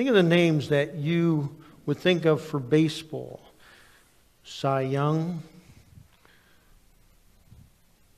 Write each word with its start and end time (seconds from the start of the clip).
Think 0.00 0.08
of 0.08 0.16
the 0.16 0.22
names 0.22 0.70
that 0.70 0.94
you 0.94 1.54
would 1.84 1.98
think 1.98 2.24
of 2.24 2.40
for 2.40 2.58
baseball. 2.58 3.38
Cy 4.44 4.80
Young, 4.80 5.42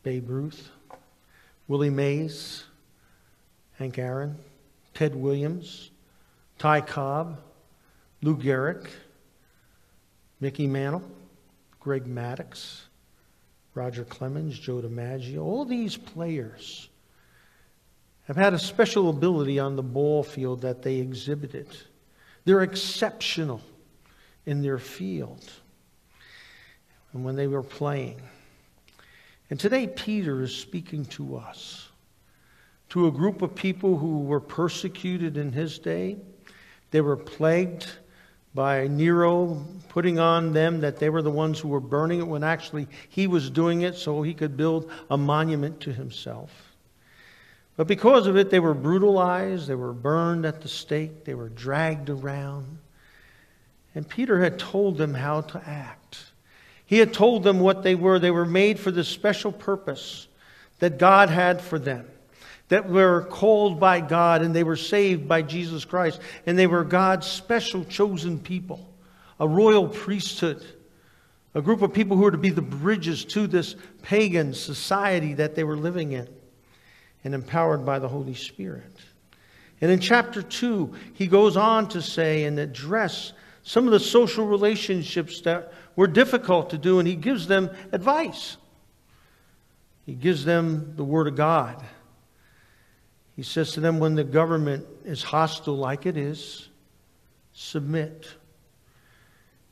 Babe 0.05 0.31
Ruth, 0.31 0.71
Willie 1.67 1.91
Mays, 1.91 2.63
Hank 3.81 3.99
Aaron, 3.99 4.39
Ted 4.95 5.17
Williams, 5.17 5.91
Ty 6.57 6.83
Cobb, 6.83 7.41
Lou 8.23 8.37
Gehrig, 8.37 8.87
Mickey 10.39 10.69
Mantle, 10.69 11.03
Greg 11.81 12.05
Maddux, 12.05 12.83
Roger 13.75 14.05
Clemens, 14.05 14.57
Joe 14.57 14.83
DiMaggio, 14.83 15.43
all 15.43 15.65
these 15.65 15.97
players 15.97 16.89
have 18.33 18.43
had 18.43 18.55
a 18.55 18.59
special 18.59 19.11
ability 19.11 19.59
on 19.59 19.77
the 19.77 19.83
ball 19.83 20.23
field 20.23 20.63
that 20.63 20.81
they 20.81 20.97
exhibited. 20.97 21.67
They're 22.47 22.63
exceptional 22.63 23.61
in 24.47 24.63
their 24.63 24.79
field 24.79 25.53
and 27.13 27.27
when 27.27 27.37
they 27.37 27.47
were 27.47 27.63
playing. 27.63 28.23
And 29.51 29.61
today, 29.61 29.87
Peter 29.87 30.41
is 30.41 30.57
speaking 30.57 31.05
to 31.07 31.37
us, 31.37 31.91
to 32.89 33.07
a 33.07 33.11
group 33.11 33.43
of 33.43 33.55
people 33.55 33.99
who 33.99 34.21
were 34.21 34.41
persecuted 34.41 35.37
in 35.37 35.53
his 35.53 35.79
day. 35.79 36.17
They 36.91 37.03
were 37.03 37.19
plagued 37.19 37.87
by 38.55 38.87
Nero 38.87 39.63
putting 39.91 40.19
on 40.19 40.55
them 40.55 40.81
that 40.81 40.99
they 40.99 41.11
were 41.11 41.21
the 41.21 41.31
ones 41.31 41.61
who 41.61 41.69
were 41.69 41.81
burning 41.81 42.21
it 42.21 42.27
when 42.27 42.45
actually 42.45 42.89
he 43.11 43.27
was 43.27 43.51
doing 43.51 43.83
it 43.83 43.95
so 43.95 44.23
he 44.23 44.33
could 44.33 44.57
build 44.57 44.91
a 45.11 45.19
monument 45.19 45.81
to 45.81 45.93
himself. 45.93 46.72
But 47.77 47.87
because 47.87 48.27
of 48.27 48.37
it, 48.37 48.51
they 48.51 48.61
were 48.61 48.75
brutalized, 48.75 49.67
they 49.67 49.75
were 49.75 49.95
burned 49.95 50.45
at 50.45 50.61
the 50.61 50.69
stake, 50.69 51.25
they 51.25 51.35
were 51.35 51.49
dragged 51.49 52.11
around. 52.11 52.79
And 53.95 54.09
Peter 54.09 54.41
had 54.41 54.59
told 54.59 54.99
them 54.99 55.15
how 55.15 55.43
to 55.43 55.63
act. 55.67 56.25
He 56.85 56.99
had 56.99 57.15
told 57.15 57.43
them 57.43 57.61
what 57.61 57.83
they 57.83 57.95
were. 57.95 58.19
They 58.19 58.31
were 58.31 58.47
made 58.47 58.79
for 58.79 58.91
the 58.91 59.05
special 59.05 59.53
purpose 59.53 60.29
that 60.79 60.99
God 60.99 61.31
had 61.31 61.61
for 61.61 61.79
them, 61.79 62.07
that 62.69 62.89
were 62.89 63.23
called 63.23 63.79
by 63.79 64.01
God 64.01 64.43
and 64.43 64.55
they 64.55 64.65
were 64.65 64.77
saved 64.77 65.29
by 65.29 65.43
Jesus 65.43 65.85
Christ. 65.85 66.21
And 66.47 66.59
they 66.59 66.67
were 66.67 66.85
God's 66.85 67.27
special 67.27 67.85
chosen 67.85 68.39
people, 68.39 68.87
a 69.41 69.49
royal 69.49 69.89
priesthood, 69.89 70.63
a 71.55 71.63
group 71.63 71.83
of 71.83 71.93
people 71.93 72.17
who 72.17 72.25
were 72.25 72.31
to 72.31 72.39
be 72.39 72.51
the 72.51 72.63
bridges 72.63 73.25
to 73.27 73.47
this 73.47 73.77
pagan 74.03 74.55
society 74.55 75.35
that 75.35 75.55
they 75.55 75.65
were 75.65 75.77
living 75.77 76.13
in 76.13 76.29
and 77.25 77.35
empowered 77.35 77.85
by 77.85 77.99
the 77.99 78.09
Holy 78.09 78.35
Spirit. 78.35 78.97
And 79.81 79.91
in 79.91 80.01
chapter 80.01 80.43
2, 80.43 80.95
he 81.15 81.27
goes 81.27 81.57
on 81.57 81.89
to 81.89 82.03
say 82.03 82.45
and 82.45 82.59
address 82.59 83.33
some 83.63 83.87
of 83.87 83.93
the 83.93 84.01
social 84.01 84.47
relationships 84.47 85.41
that 85.43 85.73
were 85.97 86.07
difficult 86.07 86.71
to 86.71 86.79
do, 86.79 86.99
and 86.99 87.07
he 87.07 87.17
gives 87.17 87.47
them 87.47 87.71
advice. 87.93 88.57
He 90.07 90.15
gives 90.15 90.45
them 90.45 90.95
the 90.97 91.05
Word 91.05 91.29
of 91.29 91.37
God. 91.37 91.83
He 93.37 93.43
says 93.43 93.73
to 93.73 93.81
them, 93.81 93.99
when 93.99 94.15
the 94.15 94.25
government 94.25 94.87
is 95.05 95.23
hostile 95.23 95.77
like 95.77 96.07
it 96.07 96.17
is, 96.17 96.69
submit. 97.53 98.29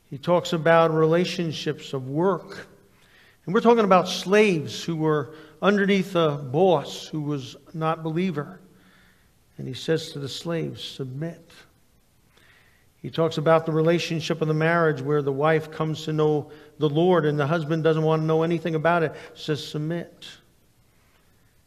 He 0.09 0.19
talks 0.19 0.53
about 0.53 0.93
relationships 0.93 1.93
of 1.93 2.09
work. 2.09 2.67
And 3.45 3.55
we're 3.55 3.61
talking 3.61 3.85
about 3.85 4.09
slaves 4.09 4.83
who 4.83 4.97
were 4.97 5.35
underneath 5.63 6.15
a 6.15 6.31
boss 6.31 7.07
who 7.07 7.23
was 7.23 7.57
not 7.75 8.03
believer. 8.03 8.61
And 9.59 9.69
he 9.69 9.75
says 9.75 10.13
to 10.13 10.19
the 10.19 10.29
slaves, 10.29 10.83
submit. 10.83 11.51
He 13.03 13.11
talks 13.11 13.39
about 13.39 13.67
the 13.67 13.73
relationship 13.73 14.43
of 14.43 14.49
the 14.49 14.55
marriage 14.55 15.01
where 15.01 15.23
the 15.23 15.33
wife 15.33 15.71
comes 15.71 16.05
to 16.05 16.13
know 16.13 16.51
the 16.79 16.89
Lord 16.89 17.25
and 17.25 17.39
the 17.39 17.47
husband 17.47 17.83
doesn't 17.83 18.03
want 18.03 18.23
to 18.23 18.27
know 18.27 18.43
anything 18.43 18.75
about 18.75 19.03
it. 19.03 19.15
Says, 19.35 19.67
submit. 19.67 20.27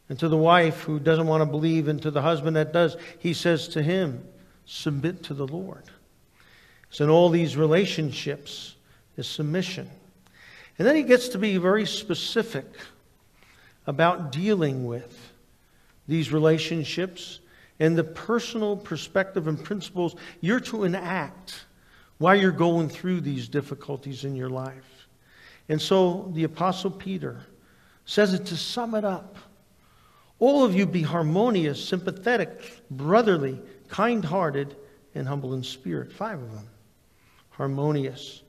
And 0.09 0.19
to 0.19 0.27
the 0.27 0.37
wife 0.37 0.81
who 0.81 0.99
doesn't 0.99 1.27
want 1.27 1.41
to 1.41 1.45
believe, 1.45 1.87
and 1.87 2.01
to 2.01 2.11
the 2.11 2.21
husband 2.21 2.55
that 2.55 2.73
does, 2.73 2.97
he 3.19 3.33
says 3.33 3.67
to 3.69 3.81
him, 3.81 4.23
submit 4.65 5.23
to 5.23 5.33
the 5.33 5.47
Lord. 5.47 5.83
So 6.89 7.03
in 7.03 7.09
all 7.09 7.29
these 7.29 7.57
relationships 7.57 8.75
is 9.17 9.27
submission. 9.27 9.89
And 10.77 10.87
then 10.87 10.95
he 10.95 11.03
gets 11.03 11.29
to 11.29 11.39
be 11.39 11.57
very 11.57 11.85
specific 11.85 12.65
about 13.88 14.31
dealing 14.31 14.85
with 14.85 15.31
these 16.07 16.31
relationships 16.31 17.39
and 17.79 17.97
the 17.97 18.03
personal 18.03 18.77
perspective 18.77 19.47
and 19.47 19.61
principles 19.63 20.16
you're 20.41 20.59
to 20.59 20.83
enact 20.83 21.66
while 22.17 22.35
you're 22.35 22.51
going 22.51 22.88
through 22.88 23.21
these 23.21 23.47
difficulties 23.47 24.23
in 24.23 24.35
your 24.35 24.49
life. 24.49 25.07
And 25.69 25.81
so 25.81 26.31
the 26.33 26.44
Apostle 26.44 26.91
Peter 26.91 27.41
says 28.05 28.33
it 28.33 28.45
to 28.47 28.57
sum 28.57 28.95
it 28.95 29.05
up. 29.05 29.38
All 30.39 30.63
of 30.63 30.75
you 30.75 30.85
be 30.85 31.01
harmonious, 31.01 31.83
sympathetic, 31.83 32.81
brotherly, 32.91 33.59
kind 33.88 34.23
hearted, 34.23 34.75
and 35.15 35.27
humble 35.27 35.53
in 35.53 35.63
spirit. 35.63 36.11
Five 36.11 36.41
of 36.41 36.51
them. 36.53 36.67
Harmonious. 37.51 38.41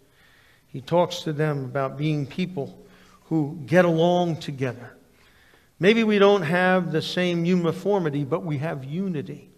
He 0.67 0.81
talks 0.81 1.21
to 1.21 1.33
them 1.33 1.65
about 1.65 1.97
being 1.97 2.27
people 2.27 2.77
who 3.25 3.59
get 3.67 3.85
along 3.85 4.39
together 4.39 4.94
Maybe 5.79 6.05
we 6.05 6.19
don't 6.19 6.43
have 6.43 6.93
the 6.93 7.03
same 7.03 7.45
uniformity, 7.45 8.25
but 8.25 8.45
we 8.45 8.59
have 8.59 8.85
unity. 8.85 9.51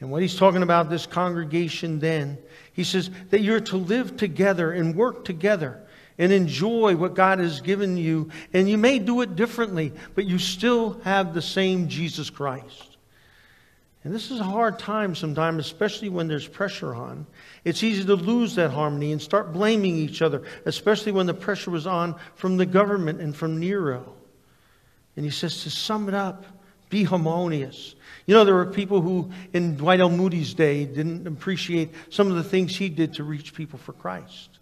And 0.00 0.10
what 0.10 0.22
he's 0.22 0.36
talking 0.36 0.62
about 0.62 0.90
this 0.90 1.06
congregation 1.06 1.98
then, 1.98 2.38
he 2.72 2.84
says 2.84 3.10
that 3.30 3.40
you're 3.40 3.60
to 3.60 3.76
live 3.76 4.16
together 4.16 4.72
and 4.72 4.94
work 4.94 5.24
together 5.24 5.80
and 6.18 6.32
enjoy 6.32 6.94
what 6.94 7.14
God 7.14 7.38
has 7.38 7.60
given 7.60 7.96
you. 7.96 8.30
And 8.52 8.68
you 8.68 8.78
may 8.78 8.98
do 8.98 9.20
it 9.22 9.34
differently, 9.34 9.92
but 10.14 10.26
you 10.26 10.38
still 10.38 11.00
have 11.00 11.34
the 11.34 11.42
same 11.42 11.88
Jesus 11.88 12.30
Christ. 12.30 12.96
And 14.04 14.14
this 14.14 14.30
is 14.30 14.38
a 14.38 14.44
hard 14.44 14.78
time 14.78 15.14
sometimes, 15.14 15.64
especially 15.64 16.10
when 16.10 16.28
there's 16.28 16.46
pressure 16.46 16.94
on. 16.94 17.26
It's 17.64 17.82
easy 17.82 18.04
to 18.04 18.14
lose 18.14 18.54
that 18.56 18.70
harmony 18.70 19.12
and 19.12 19.22
start 19.22 19.52
blaming 19.52 19.96
each 19.96 20.20
other, 20.20 20.42
especially 20.66 21.12
when 21.12 21.26
the 21.26 21.34
pressure 21.34 21.70
was 21.70 21.86
on 21.86 22.14
from 22.34 22.58
the 22.58 22.66
government 22.66 23.20
and 23.20 23.34
from 23.34 23.58
Nero. 23.58 24.12
And 25.16 25.24
he 25.24 25.30
says 25.30 25.62
to 25.62 25.70
sum 25.70 26.08
it 26.08 26.14
up, 26.14 26.44
be 26.90 27.04
harmonious. 27.04 27.94
You 28.26 28.34
know, 28.34 28.44
there 28.44 28.54
were 28.54 28.66
people 28.66 29.00
who, 29.00 29.30
in 29.52 29.76
Dwight 29.76 30.00
L. 30.00 30.10
Moody's 30.10 30.54
day, 30.54 30.84
didn't 30.84 31.26
appreciate 31.26 31.92
some 32.08 32.28
of 32.28 32.36
the 32.36 32.44
things 32.44 32.76
he 32.76 32.88
did 32.88 33.14
to 33.14 33.24
reach 33.24 33.54
people 33.54 33.78
for 33.78 33.92
Christ. 33.92 34.60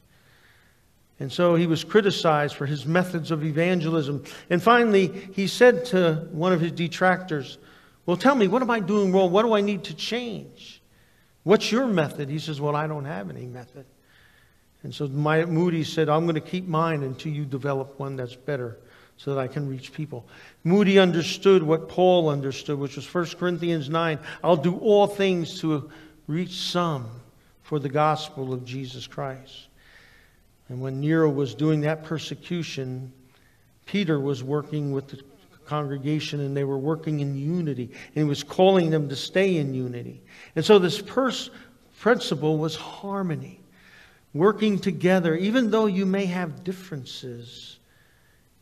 And 1.20 1.30
so 1.30 1.54
he 1.54 1.66
was 1.66 1.84
criticized 1.84 2.56
for 2.56 2.66
his 2.66 2.86
methods 2.86 3.30
of 3.30 3.44
evangelism. 3.44 4.24
And 4.50 4.62
finally, 4.62 5.08
he 5.34 5.46
said 5.46 5.84
to 5.86 6.26
one 6.32 6.52
of 6.52 6.60
his 6.60 6.72
detractors, 6.72 7.58
Well, 8.06 8.16
tell 8.16 8.34
me, 8.34 8.48
what 8.48 8.62
am 8.62 8.70
I 8.70 8.80
doing 8.80 9.12
wrong? 9.12 9.30
What 9.30 9.42
do 9.42 9.52
I 9.52 9.60
need 9.60 9.84
to 9.84 9.94
change? 9.94 10.82
What's 11.44 11.70
your 11.70 11.86
method? 11.86 12.28
He 12.28 12.38
says, 12.38 12.60
Well, 12.60 12.74
I 12.74 12.86
don't 12.86 13.04
have 13.04 13.30
any 13.30 13.46
method. 13.46 13.84
And 14.82 14.92
so 14.92 15.06
my, 15.06 15.44
Moody 15.44 15.84
said, 15.84 16.08
I'm 16.08 16.24
going 16.24 16.34
to 16.34 16.40
keep 16.40 16.66
mine 16.66 17.02
until 17.02 17.30
you 17.30 17.44
develop 17.44 18.00
one 18.00 18.16
that's 18.16 18.34
better 18.34 18.78
so 19.16 19.34
that 19.34 19.40
I 19.40 19.46
can 19.46 19.68
reach 19.68 19.92
people. 19.92 20.26
Moody 20.64 20.98
understood 20.98 21.62
what 21.62 21.88
Paul 21.88 22.28
understood, 22.28 22.78
which 22.78 22.96
was 22.96 23.12
1 23.12 23.26
Corinthians 23.38 23.88
9 23.88 24.18
I'll 24.42 24.56
do 24.56 24.78
all 24.78 25.06
things 25.06 25.60
to 25.60 25.90
reach 26.26 26.56
some 26.60 27.08
for 27.62 27.78
the 27.78 27.88
gospel 27.88 28.52
of 28.52 28.64
Jesus 28.64 29.06
Christ. 29.06 29.68
And 30.68 30.80
when 30.80 31.00
Nero 31.00 31.28
was 31.30 31.54
doing 31.54 31.82
that 31.82 32.04
persecution, 32.04 33.12
Peter 33.86 34.18
was 34.18 34.42
working 34.42 34.92
with 34.92 35.08
the 35.08 35.22
congregation 35.66 36.40
and 36.40 36.56
they 36.56 36.64
were 36.64 36.78
working 36.78 37.20
in 37.20 37.36
unity. 37.36 37.84
And 37.84 38.14
he 38.14 38.24
was 38.24 38.42
calling 38.42 38.90
them 38.90 39.08
to 39.08 39.16
stay 39.16 39.56
in 39.56 39.74
unity. 39.74 40.22
And 40.56 40.64
so 40.64 40.78
this 40.78 41.00
pers- 41.00 41.50
principle 41.98 42.58
was 42.58 42.74
harmony, 42.74 43.60
working 44.34 44.78
together, 44.78 45.36
even 45.36 45.70
though 45.70 45.86
you 45.86 46.06
may 46.06 46.26
have 46.26 46.64
differences 46.64 47.78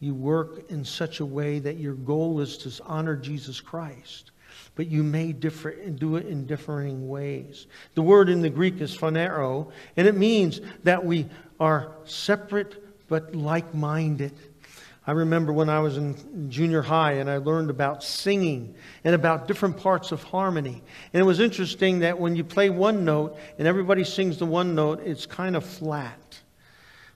you 0.01 0.15
work 0.15 0.71
in 0.71 0.85
such 0.85 1.21
a 1.21 1.27
way 1.27 1.59
that 1.59 1.77
your 1.77 1.95
goal 1.95 2.41
is 2.41 2.57
to 2.59 2.85
honor 2.85 3.17
Jesus 3.17 3.61
Christ. 3.61 4.33
But 4.75 4.89
you 4.89 5.03
may 5.03 5.33
differ, 5.33 5.73
do 5.91 6.17
it 6.17 6.27
in 6.27 6.47
differing 6.47 7.09
ways. 7.09 7.67
The 7.95 8.03
word 8.03 8.29
in 8.29 8.41
the 8.41 8.51
Greek 8.51 8.81
is 8.81 8.97
phanero, 8.97 9.71
and 9.97 10.09
it 10.09 10.17
means 10.17 10.61
that 10.85 11.05
we 11.05 11.27
are 11.59 11.93
separate 12.05 13.09
but 13.09 13.35
like 13.35 13.75
minded. 13.75 14.33
I 15.07 15.13
remember 15.13 15.53
when 15.53 15.69
I 15.69 15.81
was 15.81 15.97
in 15.97 16.51
junior 16.51 16.83
high 16.83 17.13
and 17.13 17.29
I 17.29 17.39
learned 17.39 17.71
about 17.71 18.05
singing 18.05 18.75
and 19.03 19.15
about 19.15 19.49
different 19.49 19.77
parts 19.77 20.13
of 20.13 20.23
harmony. 20.23 20.83
And 21.13 21.21
it 21.21 21.25
was 21.25 21.41
interesting 21.41 22.01
that 22.01 22.19
when 22.19 22.37
you 22.37 22.45
play 22.45 22.71
one 22.71 23.05
note 23.05 23.37
and 23.59 23.67
everybody 23.67 24.05
sings 24.05 24.39
the 24.39 24.47
one 24.47 24.75
note, 24.75 25.03
it's 25.05 25.27
kind 25.27 25.57
of 25.57 25.65
flat. 25.65 26.40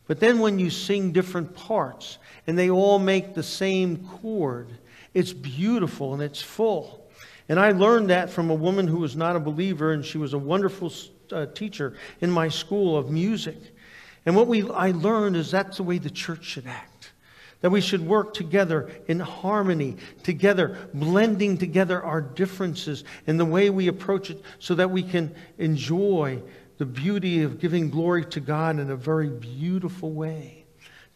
But 0.07 0.21
then 0.21 0.39
when 0.39 0.59
you 0.59 0.71
sing 0.71 1.13
different 1.13 1.55
parts, 1.55 2.19
and 2.47 2.59
they 2.59 2.71
all 2.71 2.99
make 2.99 3.35
the 3.35 3.43
same 3.43 4.07
chord. 4.07 4.69
It's 5.13 5.33
beautiful 5.33 6.15
and 6.15 6.23
it's 6.23 6.43
full. 6.43 7.09
And 7.49 7.61
I 7.61 7.73
learned 7.73 8.11
that 8.11 8.31
from 8.31 8.51
a 8.51 8.55
woman 8.55 8.87
who 8.87 8.99
was 8.99 9.17
not 9.17 9.37
a 9.37 9.41
believer, 9.41 9.93
and 9.93 10.05
she 10.05 10.19
was 10.19 10.33
a 10.33 10.39
wonderful 10.39 10.93
uh, 11.31 11.47
teacher 11.47 11.95
in 12.21 12.31
my 12.31 12.49
school 12.49 12.97
of 12.97 13.11
music. 13.11 13.59
And 14.25 14.35
what 14.35 14.47
we, 14.47 14.69
I 14.71 14.93
learned 14.93 15.37
is 15.37 15.51
that's 15.51 15.77
the 15.77 15.83
way 15.83 15.99
the 15.99 16.11
church 16.11 16.45
should 16.45 16.67
act. 16.67 17.13
That 17.61 17.71
we 17.71 17.81
should 17.81 18.07
work 18.07 18.35
together 18.35 18.91
in 19.09 19.21
harmony, 19.21 19.97
together, 20.23 20.89
blending 20.93 21.57
together 21.57 22.03
our 22.03 22.21
differences 22.21 23.05
and 23.27 23.41
the 23.41 23.45
way 23.45 23.71
we 23.71 23.89
approach 23.89 24.31
it 24.31 24.43
so 24.59 24.75
that 24.75 24.91
we 24.91 25.03
can 25.03 25.35
enjoy 25.59 26.43
the 26.79 26.87
beauty 26.87 27.43
of 27.43 27.61
giving 27.61 27.91
glory 27.91 28.25
to 28.27 28.41
God 28.41 28.79
in 28.79 28.91
a 28.91 28.97
very 28.97 29.29
beautiful 29.29 30.13
way. 30.13 30.65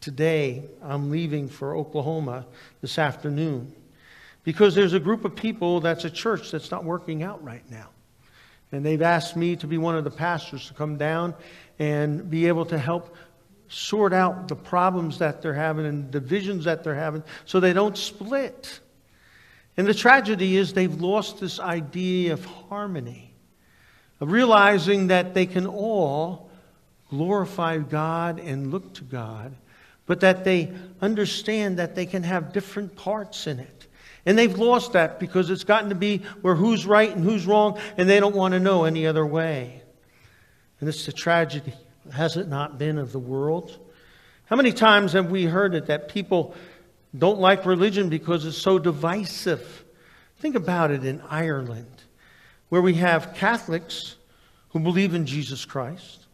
Today, 0.00 0.62
I'm 0.82 1.10
leaving 1.10 1.48
for 1.48 1.76
Oklahoma 1.76 2.46
this 2.80 2.98
afternoon 2.98 3.74
because 4.44 4.74
there's 4.74 4.92
a 4.92 5.00
group 5.00 5.24
of 5.24 5.34
people 5.34 5.80
that's 5.80 6.04
a 6.04 6.10
church 6.10 6.50
that's 6.50 6.70
not 6.70 6.84
working 6.84 7.22
out 7.22 7.42
right 7.42 7.68
now. 7.70 7.88
And 8.70 8.84
they've 8.84 9.02
asked 9.02 9.36
me 9.36 9.56
to 9.56 9.66
be 9.66 9.78
one 9.78 9.96
of 9.96 10.04
the 10.04 10.10
pastors 10.10 10.68
to 10.68 10.74
come 10.74 10.96
down 10.96 11.34
and 11.78 12.30
be 12.30 12.46
able 12.46 12.64
to 12.66 12.78
help 12.78 13.16
sort 13.68 14.12
out 14.12 14.48
the 14.48 14.56
problems 14.56 15.18
that 15.18 15.42
they're 15.42 15.54
having 15.54 15.86
and 15.86 16.10
divisions 16.10 16.64
that 16.64 16.84
they're 16.84 16.94
having 16.94 17.22
so 17.44 17.60
they 17.60 17.72
don't 17.72 17.96
split. 17.96 18.80
And 19.76 19.86
the 19.86 19.94
tragedy 19.94 20.56
is 20.56 20.72
they've 20.72 21.00
lost 21.00 21.40
this 21.40 21.60
idea 21.60 22.32
of 22.32 22.44
harmony, 22.44 23.27
realizing 24.20 25.08
that 25.08 25.34
they 25.34 25.46
can 25.46 25.66
all 25.66 26.50
glorify 27.10 27.78
God 27.78 28.38
and 28.38 28.70
look 28.70 28.94
to 28.94 29.04
God, 29.04 29.54
but 30.06 30.20
that 30.20 30.44
they 30.44 30.72
understand 31.00 31.78
that 31.78 31.94
they 31.94 32.06
can 32.06 32.22
have 32.22 32.52
different 32.52 32.96
parts 32.96 33.46
in 33.46 33.58
it. 33.60 33.86
And 34.26 34.38
they've 34.38 34.58
lost 34.58 34.92
that 34.92 35.18
because 35.18 35.48
it's 35.48 35.64
gotten 35.64 35.88
to 35.88 35.94
be 35.94 36.18
where 36.42 36.54
who's 36.54 36.84
right 36.84 37.10
and 37.14 37.24
who's 37.24 37.46
wrong, 37.46 37.78
and 37.96 38.08
they 38.08 38.20
don't 38.20 38.34
want 38.34 38.52
to 38.52 38.60
know 38.60 38.84
any 38.84 39.06
other 39.06 39.24
way. 39.24 39.82
And 40.80 40.88
it's 40.88 41.06
the 41.06 41.12
tragedy, 41.12 41.72
has 42.12 42.36
it 42.36 42.48
not 42.48 42.78
been, 42.78 42.98
of 42.98 43.12
the 43.12 43.18
world? 43.18 43.78
How 44.46 44.56
many 44.56 44.72
times 44.72 45.12
have 45.12 45.30
we 45.30 45.44
heard 45.44 45.74
it 45.74 45.86
that 45.86 46.08
people 46.08 46.54
don't 47.16 47.38
like 47.38 47.64
religion 47.64 48.08
because 48.08 48.44
it's 48.44 48.56
so 48.56 48.78
divisive? 48.78 49.84
Think 50.38 50.54
about 50.54 50.90
it 50.90 51.04
in 51.04 51.20
Ireland, 51.28 52.02
where 52.68 52.82
we 52.82 52.94
have 52.94 53.34
Catholics 53.34 54.16
who 54.70 54.80
believe 54.80 55.14
in 55.14 55.26
Jesus 55.26 55.64
Christ, 55.64 56.26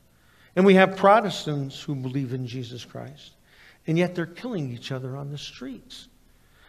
and 0.57 0.65
we 0.65 0.75
have 0.75 0.97
Protestants 0.97 1.81
who 1.81 1.95
believe 1.95 2.33
in 2.33 2.47
Jesus 2.47 2.85
Christ, 2.85 3.33
and 3.87 3.99
yet 3.99 4.15
they're 4.15 4.27
killing 4.27 4.73
each 4.73 4.93
other 4.93 5.17
on 5.17 5.31
the 5.31 5.39
streets 5.39 6.09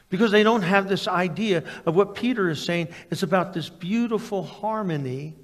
because 0.10 0.32
they 0.32 0.44
don't 0.44 0.62
have 0.62 0.88
this 0.88 1.08
idea 1.08 1.64
of 1.86 1.96
what 1.96 2.16
Peter 2.16 2.50
is 2.50 2.64
saying. 2.64 2.88
It's 3.10 3.24
about 3.24 3.54
this 3.54 3.70
beautiful 3.70 4.44
harmony 4.44 5.36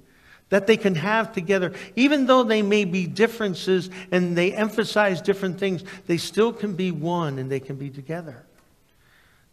that 0.50 0.66
they 0.66 0.76
can 0.76 0.94
have 0.94 1.32
together. 1.32 1.72
Even 1.96 2.26
though 2.26 2.42
they 2.42 2.62
may 2.62 2.84
be 2.84 3.06
differences 3.06 3.90
and 4.10 4.36
they 4.36 4.52
emphasize 4.52 5.20
different 5.20 5.58
things, 5.58 5.82
they 6.06 6.18
still 6.18 6.52
can 6.52 6.74
be 6.74 6.90
one 6.90 7.38
and 7.38 7.50
they 7.50 7.60
can 7.60 7.76
be 7.76 7.90
together. 7.90 8.44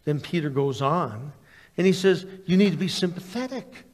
Then 0.04 0.20
Peter 0.20 0.50
goes 0.50 0.82
on 0.82 1.32
and 1.76 1.86
he 1.86 1.92
says, 1.92 2.26
You 2.46 2.56
need 2.56 2.72
to 2.72 2.78
be 2.78 2.88
sympathetic. 2.88 3.84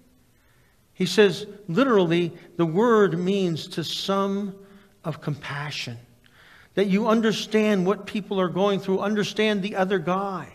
He 0.96 1.04
says, 1.04 1.46
literally, 1.68 2.32
the 2.56 2.64
word 2.64 3.18
means 3.18 3.68
to 3.68 3.84
some 3.84 4.54
of 5.04 5.20
compassion. 5.20 5.98
That 6.72 6.86
you 6.86 7.06
understand 7.06 7.84
what 7.84 8.06
people 8.06 8.40
are 8.40 8.48
going 8.48 8.80
through, 8.80 9.00
understand 9.00 9.62
the 9.62 9.76
other 9.76 9.98
guy. 9.98 10.48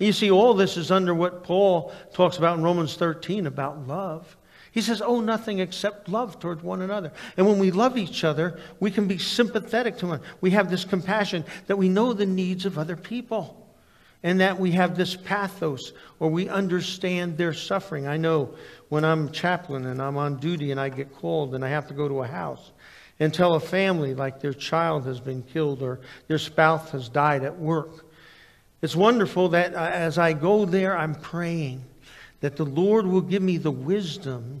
And 0.00 0.06
you 0.08 0.12
see, 0.12 0.32
all 0.32 0.54
this 0.54 0.76
is 0.76 0.90
under 0.90 1.14
what 1.14 1.44
Paul 1.44 1.92
talks 2.12 2.38
about 2.38 2.58
in 2.58 2.64
Romans 2.64 2.96
13 2.96 3.46
about 3.46 3.86
love. 3.86 4.36
He 4.72 4.80
says, 4.80 5.00
Oh, 5.00 5.20
nothing 5.20 5.60
except 5.60 6.08
love 6.08 6.40
toward 6.40 6.64
one 6.64 6.82
another. 6.82 7.12
And 7.36 7.46
when 7.46 7.60
we 7.60 7.70
love 7.70 7.96
each 7.96 8.24
other, 8.24 8.58
we 8.80 8.90
can 8.90 9.06
be 9.06 9.18
sympathetic 9.18 9.98
to 9.98 10.08
one. 10.08 10.20
We 10.40 10.50
have 10.50 10.70
this 10.70 10.84
compassion 10.84 11.44
that 11.68 11.76
we 11.76 11.88
know 11.88 12.12
the 12.12 12.26
needs 12.26 12.66
of 12.66 12.78
other 12.78 12.96
people. 12.96 13.63
And 14.24 14.40
that 14.40 14.58
we 14.58 14.72
have 14.72 14.96
this 14.96 15.14
pathos, 15.14 15.92
or 16.18 16.28
we 16.28 16.48
understand 16.48 17.38
their 17.38 17.54
suffering. 17.54 18.08
I 18.08 18.16
know 18.16 18.56
when 18.88 19.04
I'm 19.04 19.30
chaplain 19.30 19.86
and 19.86 20.02
I'm 20.02 20.16
on 20.16 20.38
duty 20.38 20.72
and 20.72 20.80
I 20.80 20.88
get 20.88 21.14
called 21.14 21.54
and 21.54 21.64
I 21.64 21.68
have 21.68 21.86
to 21.88 21.94
go 21.94 22.08
to 22.08 22.22
a 22.22 22.26
house 22.26 22.72
and 23.20 23.32
tell 23.32 23.54
a 23.54 23.60
family 23.60 24.14
like 24.14 24.40
their 24.40 24.52
child 24.52 25.04
has 25.04 25.20
been 25.20 25.42
killed 25.42 25.82
or 25.82 26.00
their 26.26 26.38
spouse 26.38 26.90
has 26.90 27.08
died 27.08 27.44
at 27.44 27.56
work 27.56 28.04
it's 28.84 28.94
wonderful 28.94 29.48
that 29.48 29.74
uh, 29.74 29.78
as 29.78 30.18
I 30.18 30.34
go 30.34 30.66
there, 30.66 30.94
I'm 30.94 31.14
praying 31.14 31.82
that 32.40 32.56
the 32.56 32.66
Lord 32.66 33.06
will 33.06 33.22
give 33.22 33.42
me 33.42 33.56
the 33.56 33.70
wisdom 33.70 34.60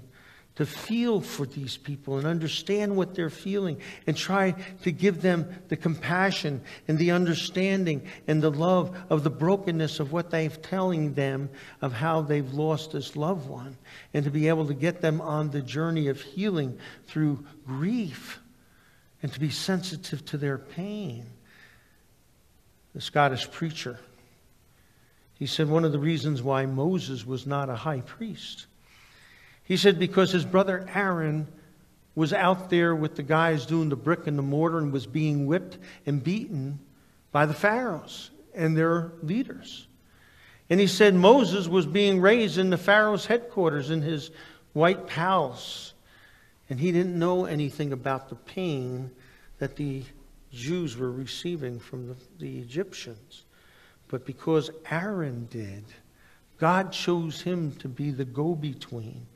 to 0.56 0.64
feel 0.64 1.20
for 1.20 1.46
these 1.46 1.76
people 1.76 2.16
and 2.16 2.26
understand 2.26 2.94
what 2.94 3.14
they're 3.14 3.30
feeling 3.30 3.80
and 4.06 4.16
try 4.16 4.52
to 4.82 4.92
give 4.92 5.20
them 5.20 5.46
the 5.68 5.76
compassion 5.76 6.60
and 6.86 6.96
the 6.98 7.10
understanding 7.10 8.06
and 8.28 8.42
the 8.42 8.50
love 8.50 8.96
of 9.10 9.24
the 9.24 9.30
brokenness 9.30 9.98
of 9.98 10.12
what 10.12 10.30
they're 10.30 10.48
telling 10.48 11.14
them 11.14 11.50
of 11.82 11.92
how 11.92 12.20
they've 12.20 12.52
lost 12.54 12.92
this 12.92 13.16
loved 13.16 13.48
one 13.48 13.76
and 14.12 14.24
to 14.24 14.30
be 14.30 14.48
able 14.48 14.66
to 14.66 14.74
get 14.74 15.00
them 15.00 15.20
on 15.20 15.50
the 15.50 15.62
journey 15.62 16.08
of 16.08 16.20
healing 16.20 16.78
through 17.06 17.44
grief 17.66 18.40
and 19.22 19.32
to 19.32 19.40
be 19.40 19.50
sensitive 19.50 20.24
to 20.24 20.36
their 20.36 20.58
pain. 20.58 21.26
The 22.94 23.00
Scottish 23.00 23.50
preacher 23.50 23.98
he 25.34 25.46
said 25.46 25.68
one 25.68 25.84
of 25.84 25.92
the 25.92 25.98
reasons 25.98 26.42
why 26.42 26.64
Moses 26.66 27.26
was 27.26 27.46
not 27.46 27.68
a 27.68 27.74
high 27.74 28.00
priest. 28.00 28.66
He 29.64 29.76
said 29.76 29.98
because 29.98 30.30
his 30.30 30.44
brother 30.44 30.86
Aaron 30.94 31.48
was 32.14 32.32
out 32.32 32.70
there 32.70 32.94
with 32.94 33.16
the 33.16 33.22
guys 33.22 33.66
doing 33.66 33.88
the 33.88 33.96
brick 33.96 34.26
and 34.26 34.38
the 34.38 34.42
mortar 34.42 34.78
and 34.78 34.92
was 34.92 35.06
being 35.06 35.46
whipped 35.46 35.78
and 36.06 36.22
beaten 36.22 36.78
by 37.32 37.46
the 37.46 37.54
pharaohs 37.54 38.30
and 38.54 38.76
their 38.76 39.12
leaders. 39.22 39.88
And 40.70 40.80
he 40.80 40.86
said 40.86 41.14
Moses 41.14 41.68
was 41.68 41.86
being 41.86 42.20
raised 42.20 42.58
in 42.58 42.70
the 42.70 42.78
Pharaoh's 42.78 43.26
headquarters 43.26 43.90
in 43.90 44.00
his 44.00 44.30
white 44.72 45.06
palace. 45.06 45.92
And 46.70 46.80
he 46.80 46.92
didn't 46.92 47.18
know 47.18 47.44
anything 47.44 47.92
about 47.92 48.28
the 48.28 48.36
pain 48.36 49.10
that 49.58 49.76
the 49.76 50.02
Jews 50.52 50.96
were 50.96 51.10
receiving 51.10 51.78
from 51.78 52.08
the, 52.08 52.16
the 52.38 52.58
Egyptians. 52.58 53.44
But 54.08 54.24
because 54.24 54.70
Aaron 54.90 55.48
did, 55.50 55.84
God 56.58 56.92
chose 56.92 57.40
him 57.42 57.72
to 57.76 57.88
be 57.88 58.10
the 58.10 58.24
go 58.24 58.54
between, 58.54 59.26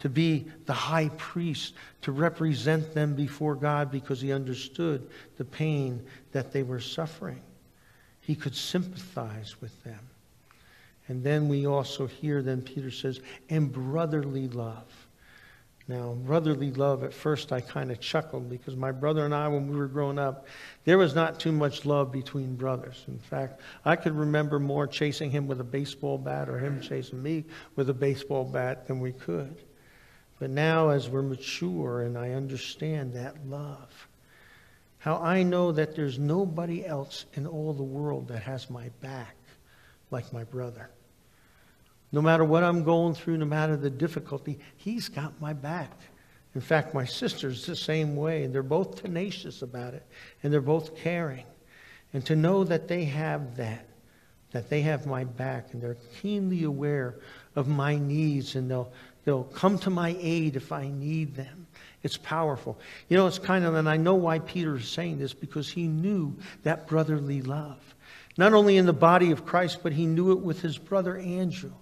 to 0.00 0.08
be 0.08 0.46
the 0.66 0.72
high 0.72 1.08
priest, 1.16 1.74
to 2.02 2.12
represent 2.12 2.92
them 2.94 3.14
before 3.14 3.54
God 3.54 3.90
because 3.90 4.20
he 4.20 4.32
understood 4.32 5.08
the 5.36 5.44
pain 5.44 6.04
that 6.32 6.52
they 6.52 6.62
were 6.62 6.80
suffering. 6.80 7.42
He 8.20 8.34
could 8.34 8.54
sympathize 8.54 9.60
with 9.60 9.82
them. 9.84 10.00
And 11.08 11.22
then 11.22 11.48
we 11.48 11.66
also 11.66 12.06
hear, 12.06 12.42
then 12.42 12.62
Peter 12.62 12.90
says, 12.90 13.20
and 13.48 13.72
brotherly 13.72 14.48
love. 14.48 15.06
Now, 15.88 16.14
brotherly 16.24 16.72
love, 16.72 17.04
at 17.04 17.14
first 17.14 17.52
I 17.52 17.60
kind 17.60 17.92
of 17.92 18.00
chuckled 18.00 18.50
because 18.50 18.74
my 18.74 18.90
brother 18.90 19.24
and 19.24 19.32
I, 19.32 19.46
when 19.46 19.68
we 19.68 19.76
were 19.76 19.86
growing 19.86 20.18
up, 20.18 20.48
there 20.84 20.98
was 20.98 21.14
not 21.14 21.38
too 21.38 21.52
much 21.52 21.86
love 21.86 22.10
between 22.10 22.56
brothers. 22.56 23.04
In 23.06 23.20
fact, 23.20 23.60
I 23.84 23.94
could 23.94 24.14
remember 24.14 24.58
more 24.58 24.88
chasing 24.88 25.30
him 25.30 25.46
with 25.46 25.60
a 25.60 25.64
baseball 25.64 26.18
bat 26.18 26.48
or 26.48 26.58
him 26.58 26.80
chasing 26.80 27.22
me 27.22 27.44
with 27.76 27.88
a 27.88 27.94
baseball 27.94 28.44
bat 28.44 28.88
than 28.88 28.98
we 28.98 29.12
could. 29.12 29.56
But 30.38 30.50
now, 30.50 30.90
as 30.90 31.08
we're 31.08 31.22
mature 31.22 32.02
and 32.02 32.18
I 32.18 32.32
understand 32.32 33.14
that 33.14 33.46
love, 33.48 34.08
how 34.98 35.16
I 35.16 35.42
know 35.42 35.72
that 35.72 35.94
there's 35.96 36.18
nobody 36.18 36.84
else 36.84 37.26
in 37.34 37.46
all 37.46 37.72
the 37.72 37.82
world 37.82 38.28
that 38.28 38.42
has 38.42 38.68
my 38.68 38.90
back 39.00 39.36
like 40.10 40.32
my 40.32 40.44
brother. 40.44 40.90
No 42.12 42.20
matter 42.22 42.44
what 42.44 42.64
I'm 42.64 42.84
going 42.84 43.14
through, 43.14 43.38
no 43.38 43.46
matter 43.46 43.76
the 43.76 43.90
difficulty, 43.90 44.58
He's 44.76 45.08
got 45.08 45.40
my 45.40 45.52
back. 45.52 45.92
In 46.54 46.60
fact, 46.60 46.94
my 46.94 47.04
sister's 47.04 47.66
the 47.66 47.76
same 47.76 48.16
way, 48.16 48.44
and 48.44 48.54
they're 48.54 48.62
both 48.62 49.02
tenacious 49.02 49.62
about 49.62 49.94
it, 49.94 50.06
and 50.42 50.52
they're 50.52 50.60
both 50.60 50.96
caring. 50.96 51.44
And 52.12 52.24
to 52.26 52.36
know 52.36 52.64
that 52.64 52.88
they 52.88 53.04
have 53.04 53.56
that, 53.56 53.86
that 54.52 54.70
they 54.70 54.80
have 54.82 55.06
my 55.06 55.24
back, 55.24 55.72
and 55.72 55.82
they're 55.82 55.98
keenly 56.20 56.64
aware 56.64 57.16
of 57.54 57.68
my 57.68 57.96
needs, 57.96 58.56
and 58.56 58.70
they'll, 58.70 58.90
they'll 59.26 59.44
come 59.44 59.78
to 59.80 59.90
my 59.90 60.16
aid 60.18 60.56
if 60.56 60.72
I 60.72 60.88
need 60.88 61.34
them. 61.34 61.66
It's 62.02 62.16
powerful. 62.16 62.78
You 63.08 63.16
know, 63.16 63.26
it's 63.26 63.40
kind 63.40 63.64
of, 63.64 63.74
and 63.74 63.88
I 63.88 63.96
know 63.96 64.14
why 64.14 64.38
Peter 64.38 64.76
is 64.76 64.88
saying 64.88 65.18
this, 65.18 65.34
because 65.34 65.68
he 65.68 65.88
knew 65.88 66.34
that 66.62 66.86
brotherly 66.86 67.42
love. 67.42 67.94
Not 68.38 68.54
only 68.54 68.76
in 68.76 68.86
the 68.86 68.92
body 68.92 69.32
of 69.32 69.44
Christ, 69.44 69.80
but 69.82 69.92
he 69.92 70.06
knew 70.06 70.30
it 70.30 70.40
with 70.40 70.62
his 70.62 70.78
brother 70.78 71.18
Andrew. 71.18 71.72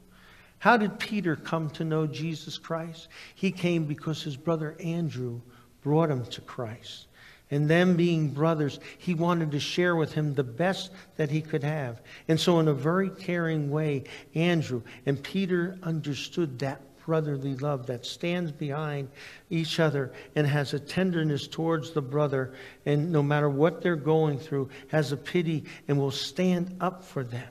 How 0.59 0.79
did 0.79 0.99
Peter 0.99 1.37
come 1.37 1.69
to 1.71 1.85
know 1.85 2.07
Jesus 2.07 2.57
Christ? 2.57 3.09
He 3.35 3.53
came 3.53 3.85
because 3.85 4.23
his 4.23 4.37
brother 4.37 4.75
Andrew 4.83 5.43
brought 5.83 6.11
him 6.11 6.25
to 6.27 6.41
Christ. 6.41 7.09
And 7.51 7.69
them 7.69 7.95
being 7.95 8.31
brothers, 8.31 8.81
he 8.97 9.13
wanted 9.13 9.51
to 9.51 9.61
share 9.61 9.95
with 9.95 10.15
him 10.15 10.33
the 10.33 10.43
best 10.43 10.91
that 11.17 11.31
he 11.31 11.43
could 11.43 11.63
have. 11.63 12.01
And 12.27 12.41
so, 12.41 12.59
in 12.61 12.69
a 12.69 12.73
very 12.73 13.11
caring 13.11 13.71
way, 13.71 14.05
Andrew 14.35 14.81
and 15.05 15.23
Peter 15.23 15.77
understood 15.83 16.59
that 16.61 16.81
brotherly 17.05 17.55
love 17.57 17.87
that 17.87 18.07
stands 18.07 18.51
behind 18.51 19.09
each 19.51 19.79
other 19.79 20.13
and 20.35 20.47
has 20.47 20.75
a 20.75 20.81
tenderness 20.81 21.47
towards 21.47 21.91
the 21.91 22.03
brother, 22.03 22.55
and 22.87 23.13
no 23.13 23.23
matter 23.23 23.49
what 23.49 23.83
they're 23.83 23.97
going 23.97 24.39
through, 24.39 24.69
has 24.89 25.13
a 25.13 25.17
pity 25.17 25.65
and 25.89 25.99
will 25.99 26.11
stand 26.11 26.77
up 26.81 27.05
for 27.05 27.23
them. 27.25 27.49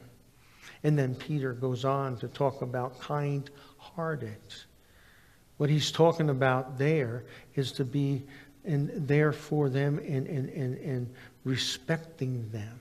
And 0.83 0.97
then 0.97 1.15
Peter 1.15 1.53
goes 1.53 1.85
on 1.85 2.17
to 2.17 2.27
talk 2.27 2.61
about 2.61 2.99
kind 2.99 3.49
hearted. 3.77 4.41
What 5.57 5.69
he's 5.69 5.91
talking 5.91 6.29
about 6.29 6.77
there 6.77 7.23
is 7.55 7.71
to 7.73 7.85
be 7.85 8.23
in, 8.65 8.91
there 9.05 9.31
for 9.31 9.69
them 9.69 9.99
and, 9.99 10.27
and, 10.27 10.49
and, 10.49 10.77
and 10.77 11.13
respecting 11.43 12.49
them. 12.51 12.79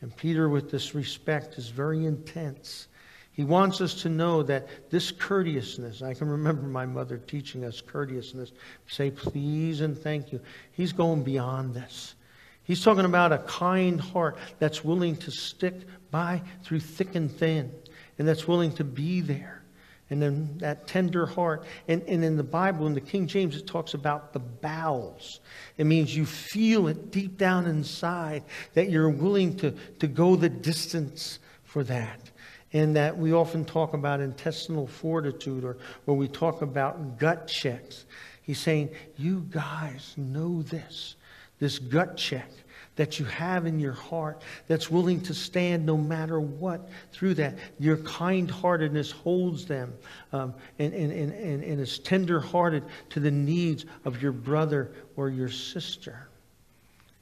And 0.00 0.14
Peter, 0.16 0.48
with 0.48 0.70
this 0.70 0.94
respect, 0.94 1.56
is 1.56 1.68
very 1.68 2.04
intense. 2.04 2.88
He 3.34 3.42
wants 3.42 3.80
us 3.80 3.94
to 4.02 4.08
know 4.08 4.44
that 4.44 4.90
this 4.90 5.10
courteousness, 5.10 6.02
I 6.02 6.14
can 6.14 6.28
remember 6.28 6.62
my 6.68 6.86
mother 6.86 7.18
teaching 7.18 7.64
us 7.64 7.80
courteousness, 7.80 8.52
say 8.86 9.10
please 9.10 9.80
and 9.80 9.98
thank 9.98 10.32
you. 10.32 10.40
He's 10.70 10.92
going 10.92 11.24
beyond 11.24 11.74
this. 11.74 12.14
He's 12.62 12.82
talking 12.82 13.04
about 13.04 13.32
a 13.32 13.38
kind 13.38 14.00
heart 14.00 14.38
that's 14.60 14.84
willing 14.84 15.16
to 15.16 15.32
stick 15.32 15.74
by 16.12 16.42
through 16.62 16.80
thick 16.80 17.16
and 17.16 17.30
thin, 17.30 17.72
and 18.18 18.26
that's 18.26 18.46
willing 18.46 18.72
to 18.76 18.84
be 18.84 19.20
there. 19.20 19.62
And 20.10 20.22
then 20.22 20.58
that 20.58 20.86
tender 20.86 21.26
heart. 21.26 21.64
And, 21.88 22.02
and 22.02 22.22
in 22.24 22.36
the 22.36 22.44
Bible, 22.44 22.86
in 22.86 22.94
the 22.94 23.00
King 23.00 23.26
James, 23.26 23.56
it 23.56 23.66
talks 23.66 23.94
about 23.94 24.32
the 24.32 24.38
bowels. 24.38 25.40
It 25.76 25.86
means 25.86 26.14
you 26.14 26.24
feel 26.24 26.86
it 26.86 27.10
deep 27.10 27.36
down 27.36 27.66
inside 27.66 28.44
that 28.74 28.90
you're 28.90 29.08
willing 29.08 29.56
to, 29.56 29.72
to 29.98 30.06
go 30.06 30.36
the 30.36 30.50
distance 30.50 31.40
for 31.64 31.82
that. 31.84 32.30
And 32.74 32.94
that 32.96 33.16
we 33.16 33.32
often 33.32 33.64
talk 33.64 33.94
about 33.94 34.20
intestinal 34.20 34.86
fortitude 34.86 35.64
or 35.64 35.78
when 36.04 36.18
we 36.18 36.28
talk 36.28 36.60
about 36.60 37.18
gut 37.18 37.48
checks. 37.48 38.04
He's 38.42 38.58
saying, 38.58 38.90
You 39.16 39.46
guys 39.48 40.12
know 40.18 40.60
this, 40.62 41.14
this 41.58 41.78
gut 41.78 42.18
check 42.18 42.50
that 42.96 43.18
you 43.18 43.24
have 43.24 43.66
in 43.66 43.80
your 43.80 43.92
heart 43.92 44.42
that's 44.66 44.90
willing 44.90 45.20
to 45.22 45.34
stand 45.34 45.84
no 45.84 45.96
matter 45.96 46.40
what 46.40 46.88
through 47.12 47.34
that. 47.34 47.56
Your 47.78 47.96
kind 47.98 48.50
heartedness 48.50 49.10
holds 49.10 49.64
them 49.66 49.92
um, 50.32 50.54
and, 50.78 50.92
and, 50.94 51.12
and, 51.12 51.64
and 51.64 51.80
is 51.80 51.98
tender 51.98 52.40
hearted 52.40 52.84
to 53.10 53.20
the 53.20 53.30
needs 53.30 53.84
of 54.04 54.22
your 54.22 54.32
brother 54.32 54.92
or 55.16 55.28
your 55.28 55.48
sister. 55.48 56.28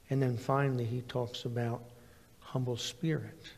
And 0.09 0.21
then 0.21 0.37
finally, 0.37 0.85
he 0.85 1.01
talks 1.01 1.45
about 1.45 1.83
humble 2.39 2.77
spirit. 2.77 3.51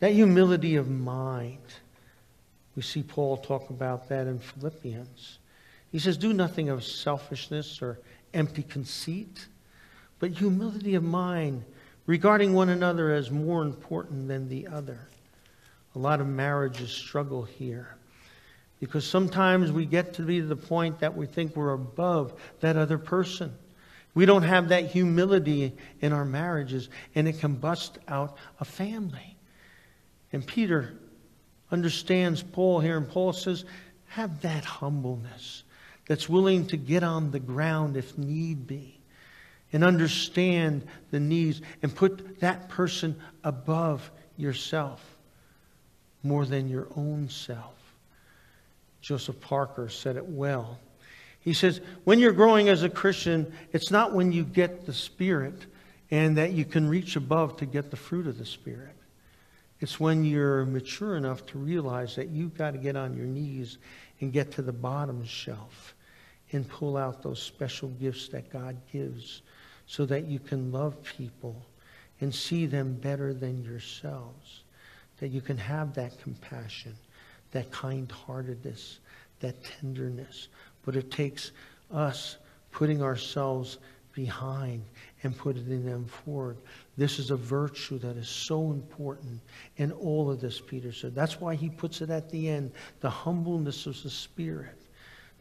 That 0.00 0.12
humility 0.12 0.76
of 0.76 0.88
mind. 0.90 1.58
We 2.76 2.82
see 2.82 3.02
Paul 3.02 3.36
talk 3.36 3.70
about 3.70 4.08
that 4.08 4.26
in 4.26 4.38
Philippians. 4.38 5.38
He 5.92 5.98
says, 5.98 6.16
Do 6.16 6.32
nothing 6.32 6.68
of 6.68 6.84
selfishness 6.84 7.80
or 7.80 7.98
empty 8.32 8.62
conceit 8.62 9.46
but 10.20 10.32
humility 10.32 10.94
of 10.94 11.02
mind, 11.02 11.64
regarding 12.06 12.52
one 12.52 12.68
another 12.68 13.12
as 13.12 13.30
more 13.30 13.62
important 13.62 14.28
than 14.28 14.48
the 14.48 14.68
other. 14.68 14.98
A 15.96 15.98
lot 15.98 16.20
of 16.20 16.28
marriages 16.28 16.90
struggle 16.90 17.42
here 17.42 17.96
because 18.78 19.04
sometimes 19.04 19.72
we 19.72 19.84
get 19.84 20.14
to 20.14 20.22
be 20.22 20.40
to 20.40 20.46
the 20.46 20.56
point 20.56 21.00
that 21.00 21.16
we 21.16 21.26
think 21.26 21.56
we're 21.56 21.72
above 21.72 22.32
that 22.60 22.76
other 22.76 22.98
person. 22.98 23.52
We 24.14 24.26
don't 24.26 24.42
have 24.42 24.68
that 24.68 24.86
humility 24.86 25.72
in 26.00 26.12
our 26.12 26.24
marriages, 26.24 26.88
and 27.14 27.26
it 27.28 27.40
can 27.40 27.54
bust 27.54 27.98
out 28.08 28.36
a 28.60 28.64
family. 28.64 29.36
And 30.32 30.46
Peter 30.46 30.94
understands 31.70 32.42
Paul 32.42 32.80
here, 32.80 32.96
and 32.96 33.08
Paul 33.08 33.32
says, 33.32 33.64
have 34.06 34.40
that 34.42 34.64
humbleness 34.64 35.62
that's 36.06 36.28
willing 36.28 36.66
to 36.66 36.76
get 36.76 37.02
on 37.02 37.30
the 37.30 37.38
ground 37.38 37.96
if 37.96 38.18
need 38.18 38.66
be 38.66 39.00
and 39.72 39.84
understand 39.84 40.84
the 41.10 41.20
needs 41.20 41.62
and 41.82 41.94
put 41.94 42.40
that 42.40 42.68
person 42.68 43.16
above 43.44 44.10
yourself 44.36 45.04
more 46.22 46.44
than 46.44 46.68
your 46.68 46.88
own 46.96 47.28
self. 47.28 47.74
Joseph 49.00 49.40
Parker 49.40 49.88
said 49.88 50.16
it 50.16 50.26
well. 50.26 50.78
He 51.40 51.54
says, 51.54 51.80
when 52.04 52.18
you're 52.18 52.32
growing 52.32 52.68
as 52.68 52.82
a 52.82 52.90
Christian, 52.90 53.52
it's 53.72 53.90
not 53.90 54.12
when 54.12 54.32
you 54.32 54.44
get 54.44 54.84
the 54.84 54.92
Spirit 54.92 55.66
and 56.10 56.36
that 56.36 56.52
you 56.52 56.64
can 56.64 56.88
reach 56.88 57.16
above 57.16 57.56
to 57.58 57.66
get 57.66 57.90
the 57.90 57.96
fruit 57.96 58.26
of 58.26 58.36
the 58.36 58.44
Spirit. 58.44 58.94
It's 59.80 59.98
when 59.98 60.24
you're 60.24 60.66
mature 60.66 61.16
enough 61.16 61.46
to 61.46 61.58
realize 61.58 62.14
that 62.16 62.28
you've 62.28 62.56
got 62.56 62.72
to 62.72 62.78
get 62.78 62.96
on 62.96 63.16
your 63.16 63.26
knees 63.26 63.78
and 64.20 64.32
get 64.32 64.52
to 64.52 64.62
the 64.62 64.72
bottom 64.72 65.24
shelf 65.24 65.94
and 66.52 66.68
pull 66.68 66.96
out 66.96 67.22
those 67.22 67.42
special 67.42 67.88
gifts 67.88 68.28
that 68.28 68.52
God 68.52 68.76
gives 68.92 69.40
so 69.86 70.04
that 70.06 70.26
you 70.26 70.38
can 70.38 70.70
love 70.70 71.02
people 71.02 71.64
and 72.20 72.34
see 72.34 72.66
them 72.66 72.94
better 72.94 73.32
than 73.32 73.64
yourselves. 73.64 74.64
That 75.18 75.28
you 75.28 75.40
can 75.40 75.56
have 75.56 75.94
that 75.94 76.20
compassion, 76.20 76.94
that 77.52 77.70
kind 77.70 78.10
heartedness, 78.10 79.00
that 79.40 79.62
tenderness. 79.64 80.48
But 80.84 80.96
it 80.96 81.10
takes 81.10 81.52
us 81.90 82.36
putting 82.70 83.02
ourselves 83.02 83.78
behind 84.12 84.84
and 85.22 85.36
putting 85.36 85.84
them 85.84 86.06
forward. 86.06 86.56
This 86.96 87.18
is 87.18 87.30
a 87.30 87.36
virtue 87.36 87.98
that 87.98 88.16
is 88.16 88.28
so 88.28 88.72
important 88.72 89.40
in 89.76 89.92
all 89.92 90.30
of 90.30 90.40
this, 90.40 90.60
Peter 90.60 90.92
said. 90.92 91.14
That's 91.14 91.40
why 91.40 91.54
he 91.54 91.68
puts 91.68 92.00
it 92.00 92.10
at 92.10 92.30
the 92.30 92.48
end 92.48 92.72
the 93.00 93.10
humbleness 93.10 93.86
of 93.86 94.02
the 94.02 94.10
Spirit. 94.10 94.76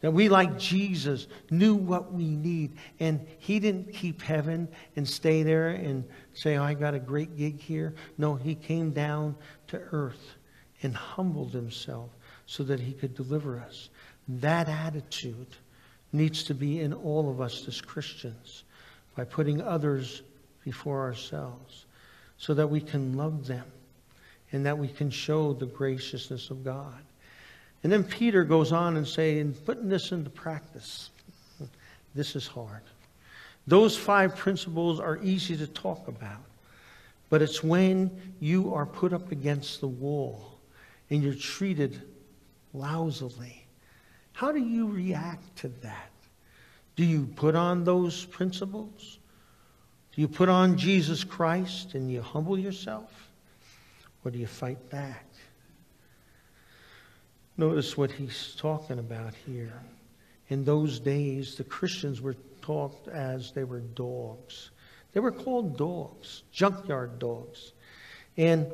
That 0.02 0.12
we, 0.12 0.30
like 0.30 0.58
Jesus, 0.58 1.28
knew 1.50 1.76
what 1.76 2.14
we 2.14 2.24
need. 2.24 2.78
And 3.00 3.26
he 3.40 3.60
didn't 3.60 3.94
keep 3.94 4.22
heaven 4.22 4.68
and 4.96 5.08
stay 5.08 5.44
there 5.44 5.70
and 5.70 6.06
say, 6.34 6.58
oh, 6.58 6.64
I 6.64 6.74
got 6.74 6.94
a 6.94 7.00
great 7.00 7.38
gig 7.38 7.60
here. 7.60 7.94
No, 8.18 8.36
he 8.36 8.56
came 8.56 8.92
down 8.92 9.36
to 9.68 9.82
earth 9.92 10.36
and 10.84 10.96
humbled 10.96 11.52
himself 11.52 12.12
so 12.46 12.64
that 12.64 12.80
he 12.80 12.94
could 12.94 13.14
deliver 13.14 13.60
us. 13.60 13.90
That 14.28 14.70
attitude 14.70 15.58
needs 16.14 16.44
to 16.44 16.54
be 16.54 16.80
in 16.80 16.94
all 16.94 17.30
of 17.30 17.42
us 17.42 17.68
as 17.68 17.82
Christians 17.82 18.64
by 19.20 19.26
putting 19.26 19.62
others 19.62 20.22
before 20.64 21.02
ourselves 21.02 21.88
so 22.38 22.54
that 22.54 22.66
we 22.66 22.80
can 22.80 23.18
love 23.18 23.46
them 23.46 23.66
and 24.54 24.66
that 24.66 24.78
we 24.78 24.88
can 24.88 25.12
show 25.12 25.52
the 25.52 25.66
graciousness 25.66 26.50
of 26.50 26.64
God. 26.64 27.02
And 27.84 27.92
then 27.92 28.06
Peter 28.06 28.46
goes 28.46 28.72
on 28.72 28.96
and 28.96 29.06
saying, 29.06 29.56
putting 29.66 29.90
this 29.90 30.14
into 30.14 30.30
practice, 30.30 31.10
this 32.16 32.34
is 32.34 32.48
hard. 32.48 32.84
Those 33.68 33.98
five 33.98 34.38
principles 34.38 35.02
are 35.02 35.20
easy 35.22 35.58
to 35.58 35.68
talk 35.68 36.08
about, 36.08 36.46
but 37.30 37.42
it's 37.42 37.62
when 37.62 38.10
you 38.40 38.74
are 38.74 38.86
put 38.86 39.12
up 39.12 39.34
against 39.34 39.82
the 39.82 39.90
wall 39.90 40.58
and 41.10 41.22
you're 41.22 41.34
treated 41.34 42.04
lousily. 42.74 43.66
How 44.32 44.54
do 44.54 44.60
you 44.60 44.88
react 44.88 45.58
to 45.58 45.68
that? 45.84 46.10
Do 47.00 47.06
you 47.06 47.28
put 47.28 47.56
on 47.56 47.86
those 47.86 48.26
principles? 48.26 49.20
Do 50.14 50.20
you 50.20 50.28
put 50.28 50.50
on 50.50 50.78
Jesus 50.78 51.24
Christ 51.24 51.96
and 51.96 52.12
you 52.12 52.22
humble 52.22 52.60
yourself? 52.60 53.32
Or 54.26 54.32
do 54.32 54.38
you 54.38 54.48
fight 54.48 54.90
back? 54.90 55.26
Notice 57.56 57.96
what 57.96 58.12
he's 58.12 58.54
talking 58.58 59.00
about 59.00 59.34
here. 59.46 59.82
In 60.50 60.66
those 60.66 61.00
days, 61.00 61.56
the 61.56 61.64
Christians 61.64 62.20
were 62.20 62.36
talked 62.62 63.08
as 63.08 63.54
they 63.54 63.64
were 63.64 63.80
dogs. 63.80 64.72
They 65.14 65.22
were 65.22 65.32
called 65.32 65.78
dogs, 65.78 66.44
junkyard 66.52 67.18
dogs. 67.18 67.72
And 68.36 68.74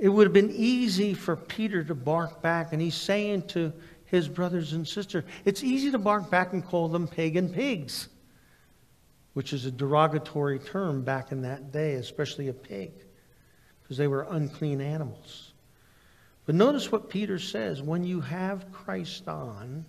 it 0.00 0.08
would 0.08 0.26
have 0.26 0.34
been 0.34 0.50
easy 0.50 1.14
for 1.14 1.36
Peter 1.36 1.84
to 1.84 1.94
bark 1.94 2.42
back, 2.42 2.72
and 2.72 2.82
he's 2.82 2.96
saying 2.96 3.46
to 3.50 3.72
his 4.06 4.28
brothers 4.28 4.72
and 4.72 4.86
sisters, 4.86 5.24
it's 5.44 5.62
easy 5.62 5.90
to 5.90 5.98
bark 5.98 6.30
back 6.30 6.52
and 6.52 6.64
call 6.64 6.88
them 6.88 7.06
pagan 7.06 7.48
pigs, 7.48 8.08
which 9.34 9.52
is 9.52 9.66
a 9.66 9.70
derogatory 9.70 10.58
term 10.58 11.02
back 11.02 11.32
in 11.32 11.42
that 11.42 11.72
day, 11.72 11.94
especially 11.94 12.48
a 12.48 12.52
pig, 12.52 12.92
because 13.82 13.96
they 13.96 14.08
were 14.08 14.26
unclean 14.30 14.80
animals. 14.80 15.52
But 16.46 16.54
notice 16.54 16.92
what 16.92 17.10
Peter 17.10 17.38
says 17.38 17.82
when 17.82 18.04
you 18.04 18.20
have 18.20 18.70
Christ 18.72 19.28
on, 19.28 19.84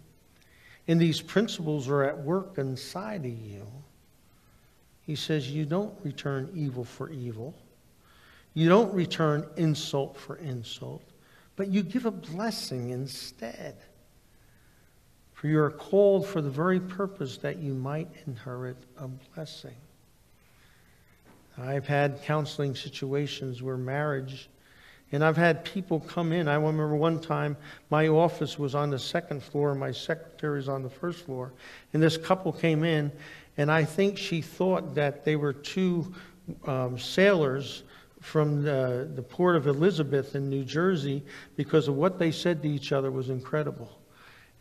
and 0.88 1.00
these 1.00 1.22
principles 1.22 1.88
are 1.88 2.04
at 2.04 2.18
work 2.18 2.58
inside 2.58 3.26
of 3.26 3.32
you, 3.32 3.68
he 5.02 5.16
says 5.16 5.50
you 5.50 5.66
don't 5.66 5.94
return 6.04 6.50
evil 6.54 6.84
for 6.84 7.10
evil. 7.10 7.56
You 8.54 8.68
don't 8.68 8.94
return 8.94 9.48
insult 9.56 10.18
for 10.18 10.38
insult, 10.38 11.04
but 11.56 11.68
you 11.68 11.84
give 11.84 12.06
a 12.06 12.12
blessing 12.12 12.90
instead. 12.90 13.78
For 15.38 15.46
you 15.46 15.60
are 15.60 15.70
called 15.70 16.26
for 16.26 16.42
the 16.42 16.50
very 16.50 16.80
purpose 16.80 17.38
that 17.38 17.58
you 17.60 17.76
might 17.76 18.10
inherit 18.26 18.76
a 18.98 19.08
blessing. 19.08 19.76
I've 21.60 21.86
had 21.86 22.24
counseling 22.24 22.74
situations 22.74 23.62
where 23.62 23.78
marriage 23.78 24.50
And 25.12 25.24
I've 25.24 25.38
had 25.38 25.64
people 25.64 26.02
come 26.02 26.34
in. 26.34 26.48
I 26.48 26.56
remember 26.56 26.96
one 26.96 27.20
time 27.22 27.56
my 27.90 28.08
office 28.10 28.60
was 28.60 28.76
on 28.76 28.90
the 28.90 29.00
second 29.00 29.42
floor, 29.42 29.72
and 29.72 29.80
my 29.80 29.92
secretary 29.92 30.58
was 30.58 30.68
on 30.68 30.84
the 30.84 30.90
first 30.90 31.24
floor. 31.26 31.54
And 31.94 32.04
this 32.04 32.18
couple 32.18 32.52
came 32.52 32.84
in, 32.84 33.12
and 33.56 33.72
I 33.72 33.86
think 33.86 34.18
she 34.18 34.42
thought 34.42 34.96
that 34.96 35.24
they 35.24 35.38
were 35.38 35.54
two 35.54 36.14
um, 36.66 37.00
sailors 37.00 37.84
from 38.20 38.64
the, 38.64 39.10
the 39.16 39.22
port 39.22 39.56
of 39.56 39.68
Elizabeth 39.68 40.36
in 40.36 40.50
New 40.50 40.66
Jersey 40.66 41.24
because 41.56 41.88
of 41.88 41.96
what 41.96 42.20
they 42.20 42.32
said 42.32 42.62
to 42.64 42.70
each 42.70 42.92
other 42.92 43.10
was 43.12 43.30
incredible. 43.30 43.97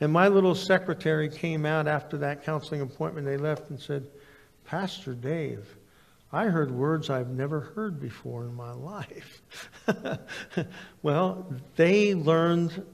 And 0.00 0.12
my 0.12 0.28
little 0.28 0.54
secretary 0.54 1.28
came 1.28 1.64
out 1.64 1.86
after 1.86 2.18
that 2.18 2.44
counseling 2.44 2.82
appointment. 2.82 3.26
They 3.26 3.38
left 3.38 3.70
and 3.70 3.80
said, 3.80 4.06
Pastor 4.64 5.14
Dave, 5.14 5.76
I 6.32 6.46
heard 6.46 6.70
words 6.70 7.08
I've 7.08 7.30
never 7.30 7.60
heard 7.60 8.00
before 8.00 8.44
in 8.44 8.54
my 8.54 8.72
life. 8.72 9.42
well, 11.02 11.50
they 11.76 12.14
learned 12.14 12.84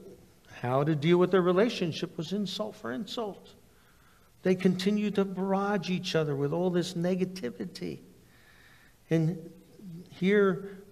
how 0.61 0.83
to 0.83 0.95
deal 0.95 1.17
with 1.17 1.31
their 1.31 1.41
relationship 1.41 2.15
was 2.17 2.31
insult 2.31 2.75
for 2.75 2.91
insult. 2.91 3.49
They 4.43 4.55
continued 4.55 5.15
to 5.15 5.25
barrage 5.25 5.89
each 5.89 6.15
other 6.15 6.35
with 6.35 6.53
all 6.53 6.69
this 6.69 6.93
negativity. 6.93 7.99
And 9.09 9.49
here, 10.09 10.83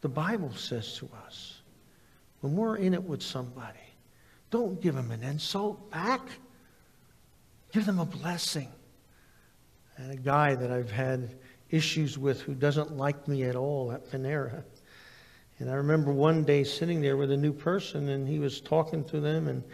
the 0.00 0.08
Bible 0.08 0.52
says 0.54 0.96
to 0.98 1.10
us 1.26 1.60
when 2.40 2.54
we're 2.54 2.76
in 2.76 2.94
it 2.94 3.02
with 3.02 3.22
somebody, 3.22 3.78
don't 4.50 4.80
give 4.80 4.94
them 4.94 5.10
an 5.10 5.22
insult 5.22 5.90
back, 5.90 6.22
give 7.72 7.86
them 7.86 7.98
a 7.98 8.06
blessing. 8.06 8.68
And 9.96 10.12
a 10.12 10.16
guy 10.16 10.54
that 10.54 10.70
I've 10.70 10.90
had 10.90 11.34
issues 11.70 12.16
with 12.16 12.40
who 12.40 12.54
doesn't 12.54 12.96
like 12.96 13.28
me 13.28 13.44
at 13.44 13.56
all 13.56 13.92
at 13.92 14.10
Panera. 14.10 14.62
And 15.58 15.68
I 15.68 15.74
remember 15.74 16.12
one 16.12 16.44
day 16.44 16.64
sitting 16.64 17.00
there 17.00 17.16
with 17.16 17.32
a 17.32 17.36
new 17.36 17.52
person, 17.52 18.08
and 18.10 18.28
he 18.28 18.38
was 18.38 18.60
talking 18.60 19.04
to 19.04 19.20
them, 19.20 19.48
and 19.48 19.64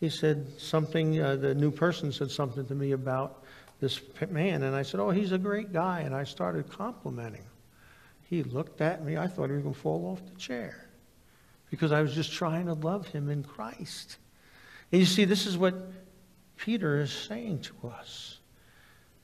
he 0.00 0.08
said 0.08 0.48
something, 0.58 1.20
uh, 1.20 1.36
the 1.36 1.54
new 1.54 1.70
person 1.70 2.10
said 2.10 2.30
something 2.30 2.66
to 2.66 2.74
me 2.74 2.92
about 2.92 3.44
this 3.80 4.00
man. 4.28 4.64
And 4.64 4.74
I 4.74 4.82
said, 4.82 4.98
Oh, 4.98 5.10
he's 5.10 5.32
a 5.32 5.38
great 5.38 5.72
guy. 5.72 6.00
And 6.00 6.14
I 6.14 6.24
started 6.24 6.68
complimenting. 6.68 7.44
He 8.22 8.42
looked 8.42 8.80
at 8.80 9.04
me. 9.04 9.16
I 9.16 9.26
thought 9.26 9.48
he 9.48 9.54
was 9.54 9.62
going 9.62 9.74
to 9.74 9.80
fall 9.80 10.06
off 10.06 10.20
the 10.26 10.38
chair 10.38 10.89
because 11.70 11.92
I 11.92 12.02
was 12.02 12.14
just 12.14 12.32
trying 12.32 12.66
to 12.66 12.74
love 12.74 13.06
him 13.06 13.30
in 13.30 13.42
Christ. 13.42 14.18
And 14.92 15.00
you 15.00 15.06
see, 15.06 15.24
this 15.24 15.46
is 15.46 15.56
what 15.56 15.74
Peter 16.56 17.00
is 17.00 17.12
saying 17.12 17.60
to 17.60 17.88
us 17.88 18.38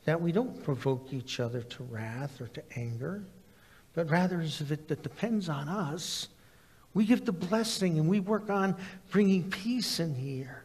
that 0.05 0.21
we 0.21 0.31
don't 0.31 0.63
provoke 0.63 1.13
each 1.13 1.41
other 1.41 1.63
to 1.63 1.83
wrath 1.85 2.41
or 2.41 2.47
to 2.47 2.63
anger, 2.77 3.25
but 3.93 4.09
rather 4.09 4.41
as 4.41 4.61
if 4.61 4.71
it 4.71 4.89
that 4.89 5.03
depends 5.03 5.49
on 5.49 5.69
us. 5.69 6.29
We 6.95 7.05
give 7.05 7.25
the 7.25 7.33
blessing 7.33 7.99
and 7.99 8.09
we 8.09 8.21
work 8.21 8.49
on 8.49 8.77
bringing 9.11 9.51
peace 9.51 10.01
in 10.01 10.15
here. 10.15 10.63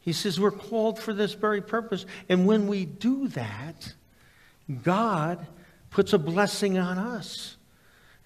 He 0.00 0.12
says 0.12 0.40
we're 0.40 0.50
called 0.50 0.98
for 0.98 1.12
this 1.12 1.34
very 1.34 1.60
purpose. 1.60 2.06
And 2.28 2.46
when 2.46 2.66
we 2.66 2.86
do 2.86 3.28
that, 3.28 3.94
God 4.82 5.46
puts 5.90 6.12
a 6.12 6.18
blessing 6.18 6.78
on 6.78 6.98
us 6.98 7.56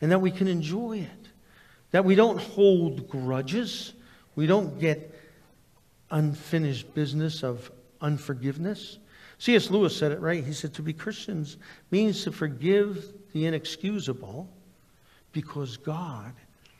and 0.00 0.10
that 0.10 0.20
we 0.20 0.30
can 0.30 0.48
enjoy 0.48 0.98
it. 0.98 1.27
That 1.90 2.04
we 2.04 2.14
don't 2.14 2.40
hold 2.40 3.08
grudges. 3.08 3.94
We 4.36 4.46
don't 4.46 4.78
get 4.78 5.14
unfinished 6.10 6.94
business 6.94 7.42
of 7.42 7.70
unforgiveness. 8.00 8.98
C.S. 9.38 9.70
Lewis 9.70 9.96
said 9.96 10.12
it 10.12 10.20
right. 10.20 10.44
He 10.44 10.52
said, 10.52 10.74
To 10.74 10.82
be 10.82 10.92
Christians 10.92 11.56
means 11.90 12.24
to 12.24 12.32
forgive 12.32 13.12
the 13.32 13.46
inexcusable 13.46 14.48
because 15.32 15.76
God 15.76 16.32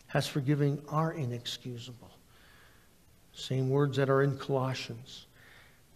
has 0.08 0.26
forgiven 0.26 0.82
our 0.88 1.12
inexcusable. 1.12 2.10
Same 3.32 3.70
words 3.70 3.96
that 3.98 4.10
are 4.10 4.22
in 4.22 4.36
Colossians. 4.36 5.26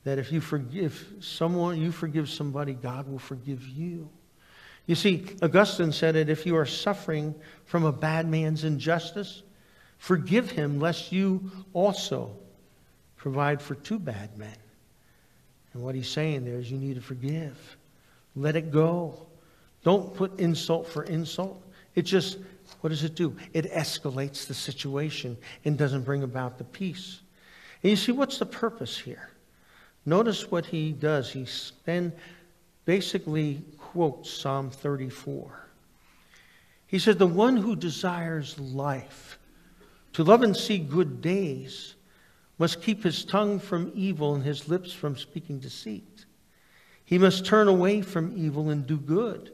That 0.04 0.19
if 0.19 0.31
you 0.31 0.40
forgive 0.40 1.14
someone, 1.21 1.81
you 1.81 1.90
forgive 1.90 2.28
somebody, 2.28 2.75
God 2.75 3.09
will 3.09 3.19
forgive 3.19 3.66
you. 3.66 4.09
You 4.87 4.95
see, 4.95 5.27
Augustine 5.42 5.92
said 5.92 6.16
it 6.16 6.29
if 6.29 6.45
you 6.45 6.57
are 6.57 6.66
suffering 6.66 7.35
from 7.64 7.85
a 7.85 7.92
bad 7.92 8.29
man's 8.29 8.64
injustice, 8.64 9.42
forgive 9.99 10.51
him, 10.51 10.81
lest 10.81 11.12
you 11.12 11.51
also 11.73 12.31
provide 13.16 13.62
for 13.62 13.77
two 13.77 13.99
bad 13.99 14.37
men. 14.37 14.57
And 15.73 15.83
what 15.83 15.95
he's 15.95 16.09
saying 16.09 16.45
there 16.45 16.57
is 16.57 16.71
you 16.71 16.79
need 16.79 16.97
to 16.97 17.01
forgive. 17.01 17.77
Let 18.35 18.57
it 18.57 18.71
go. 18.73 19.27
Don't 19.85 20.14
put 20.14 20.38
insult 20.38 20.88
for 20.88 21.05
insult. 21.05 21.62
It 21.95 22.03
just, 22.03 22.38
what 22.81 22.90
does 22.90 23.05
it 23.05 23.14
do? 23.14 23.37
It 23.53 23.71
escalates 23.73 24.47
the 24.47 24.55
situation 24.55 25.37
and 25.64 25.79
doesn't 25.79 26.03
bring 26.03 26.23
about 26.23 26.59
the 26.59 26.64
peace. 26.64 27.21
And 27.83 27.90
you 27.90 27.97
see, 27.97 28.12
what's 28.12 28.38
the 28.38 28.47
purpose 28.47 28.99
here? 28.99 29.31
Notice 30.05 30.51
what 30.51 30.66
he 30.66 30.92
does. 30.92 31.31
He 31.31 31.47
then 31.85 32.12
basically 32.85 33.62
quotes 33.92 34.31
Psalm 34.31 34.70
34. 34.70 35.68
He 36.87 36.98
said, 36.98 37.18
The 37.18 37.26
one 37.26 37.59
who 37.59 37.76
desires 37.76 38.59
life, 38.59 39.38
to 40.14 40.24
love 40.24 40.42
and 40.42 40.57
see 40.57 40.78
good 40.78 41.20
days, 41.20 41.94
must 42.57 42.81
keep 42.81 43.05
his 43.05 43.22
tongue 43.22 43.59
from 43.59 43.92
evil 43.94 44.35
and 44.35 44.42
his 44.42 44.66
lips 44.66 44.94
from 44.94 45.18
speaking 45.18 45.59
deceit. 45.59 46.24
He 47.05 47.18
must 47.18 47.44
turn 47.44 47.68
away 47.68 48.00
from 48.00 48.33
evil 48.35 48.70
and 48.70 48.87
do 48.87 48.96
good. 48.96 49.52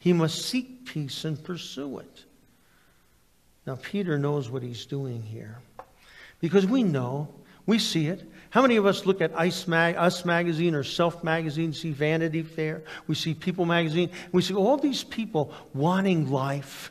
He 0.00 0.12
must 0.12 0.42
seek 0.42 0.84
peace 0.84 1.24
and 1.24 1.42
pursue 1.42 2.00
it. 2.00 2.24
Now, 3.68 3.78
Peter 3.80 4.18
knows 4.18 4.50
what 4.50 4.64
he's 4.64 4.84
doing 4.84 5.22
here 5.22 5.58
because 6.40 6.66
we 6.66 6.82
know, 6.82 7.28
we 7.66 7.78
see 7.78 8.08
it. 8.08 8.28
How 8.50 8.62
many 8.62 8.76
of 8.76 8.84
us 8.84 9.06
look 9.06 9.20
at 9.20 9.32
Ice 9.38 9.68
Mag, 9.68 9.96
Us 9.96 10.24
Magazine 10.24 10.74
or 10.74 10.82
Self 10.82 11.22
Magazine, 11.22 11.72
see 11.72 11.92
Vanity 11.92 12.42
Fair, 12.42 12.82
we 13.06 13.14
see 13.14 13.32
People 13.32 13.64
Magazine, 13.64 14.10
we 14.32 14.42
see 14.42 14.54
all 14.54 14.76
these 14.76 15.04
people 15.04 15.54
wanting 15.72 16.30
life. 16.30 16.90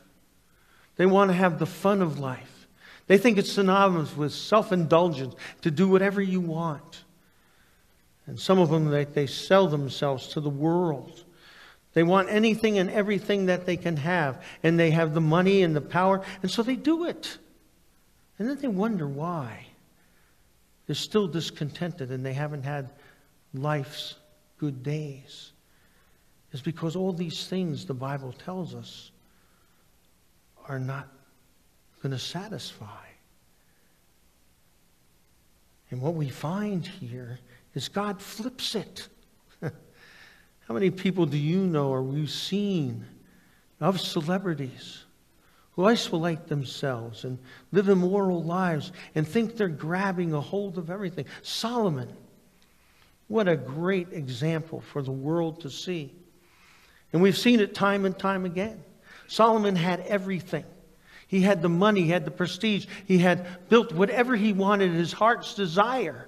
They 0.96 1.06
want 1.06 1.32
to 1.32 1.36
have 1.36 1.60
the 1.60 1.66
fun 1.66 2.02
of 2.02 2.20
life. 2.20 2.68
They 3.08 3.18
think 3.18 3.38
it's 3.38 3.52
synonymous 3.52 4.16
with 4.16 4.32
self 4.32 4.72
indulgence 4.72 5.36
to 5.62 5.72
do 5.72 5.88
whatever 5.88 6.22
you 6.22 6.40
want. 6.40 7.04
And 8.26 8.40
some 8.40 8.60
of 8.60 8.70
them, 8.70 8.86
they, 8.86 9.06
they 9.06 9.26
sell 9.26 9.68
themselves 9.68 10.28
to 10.30 10.40
the 10.40 10.50
world. 10.50 11.24
They 11.94 12.04
want 12.04 12.30
anything 12.30 12.78
and 12.78 12.90
everything 12.90 13.48
that 13.48 13.66
they 13.66 13.76
can 13.76 13.98
have. 13.98 14.44
And 14.62 14.80
they 14.80 14.92
have 14.92 15.16
the 15.16 15.22
money 15.22 15.64
and 15.64 15.76
the 15.76 15.82
power. 15.82 16.22
And 16.44 16.52
so 16.52 16.62
they 16.62 16.76
do 16.76 17.06
it. 17.06 17.40
And 18.38 18.48
then 18.48 18.58
they 18.58 18.68
wonder 18.68 19.08
why. 19.08 19.69
They're 20.90 20.96
still 20.96 21.28
discontented 21.28 22.10
and 22.10 22.26
they 22.26 22.34
haven't 22.34 22.64
had 22.64 22.90
life's 23.54 24.16
good 24.58 24.82
days. 24.82 25.52
It's 26.52 26.64
because 26.64 26.96
all 26.96 27.14
these 27.14 27.46
things 27.46 27.86
the 27.86 27.94
Bible 27.94 28.34
tells 28.34 28.74
us 28.74 29.12
are 30.68 30.80
not 30.80 31.08
going 32.02 32.12
to 32.12 32.18
satisfy. 32.18 33.06
And 35.92 36.02
what 36.02 36.16
we 36.16 36.28
find 36.28 36.84
here 36.88 37.38
is 37.76 37.88
God 37.88 38.20
flips 38.20 38.74
it. 38.74 39.10
How 39.62 40.74
many 40.74 40.90
people 40.90 41.28
do 41.28 41.38
you 41.38 41.60
know 41.60 41.90
or 41.90 42.02
we've 42.02 42.32
seen 42.32 43.06
of 43.80 44.02
celebrities 44.02 45.04
who 45.80 45.86
isolate 45.86 46.48
themselves 46.48 47.24
and 47.24 47.40
live 47.72 47.88
immoral 47.88 48.44
lives 48.44 48.92
and 49.16 49.26
think 49.26 49.56
they're 49.56 49.70
grabbing 49.70 50.34
a 50.34 50.42
hold 50.42 50.78
of 50.78 50.90
everything? 50.90 51.24
Solomon, 51.42 52.10
what 53.30 53.48
a 53.48 53.56
great 53.56 54.12
example 54.12 54.82
for 54.82 55.02
the 55.02 55.14
world 55.14 55.62
to 55.62 55.70
see. 55.70 56.14
And 57.14 57.22
we've 57.22 57.38
seen 57.38 57.62
it 57.62 57.74
time 57.74 58.04
and 58.04 58.20
time 58.20 58.44
again. 58.44 58.84
Solomon 59.30 59.78
had 59.78 60.02
everything. 60.02 60.66
He 61.28 61.40
had 61.40 61.62
the 61.62 61.70
money, 61.70 62.02
he 62.02 62.10
had 62.10 62.26
the 62.26 62.32
prestige, 62.32 62.86
he 63.06 63.20
had 63.20 63.70
built 63.70 63.94
whatever 63.94 64.36
he 64.36 64.52
wanted, 64.52 64.92
his 64.92 65.14
heart's 65.14 65.54
desire. 65.54 66.28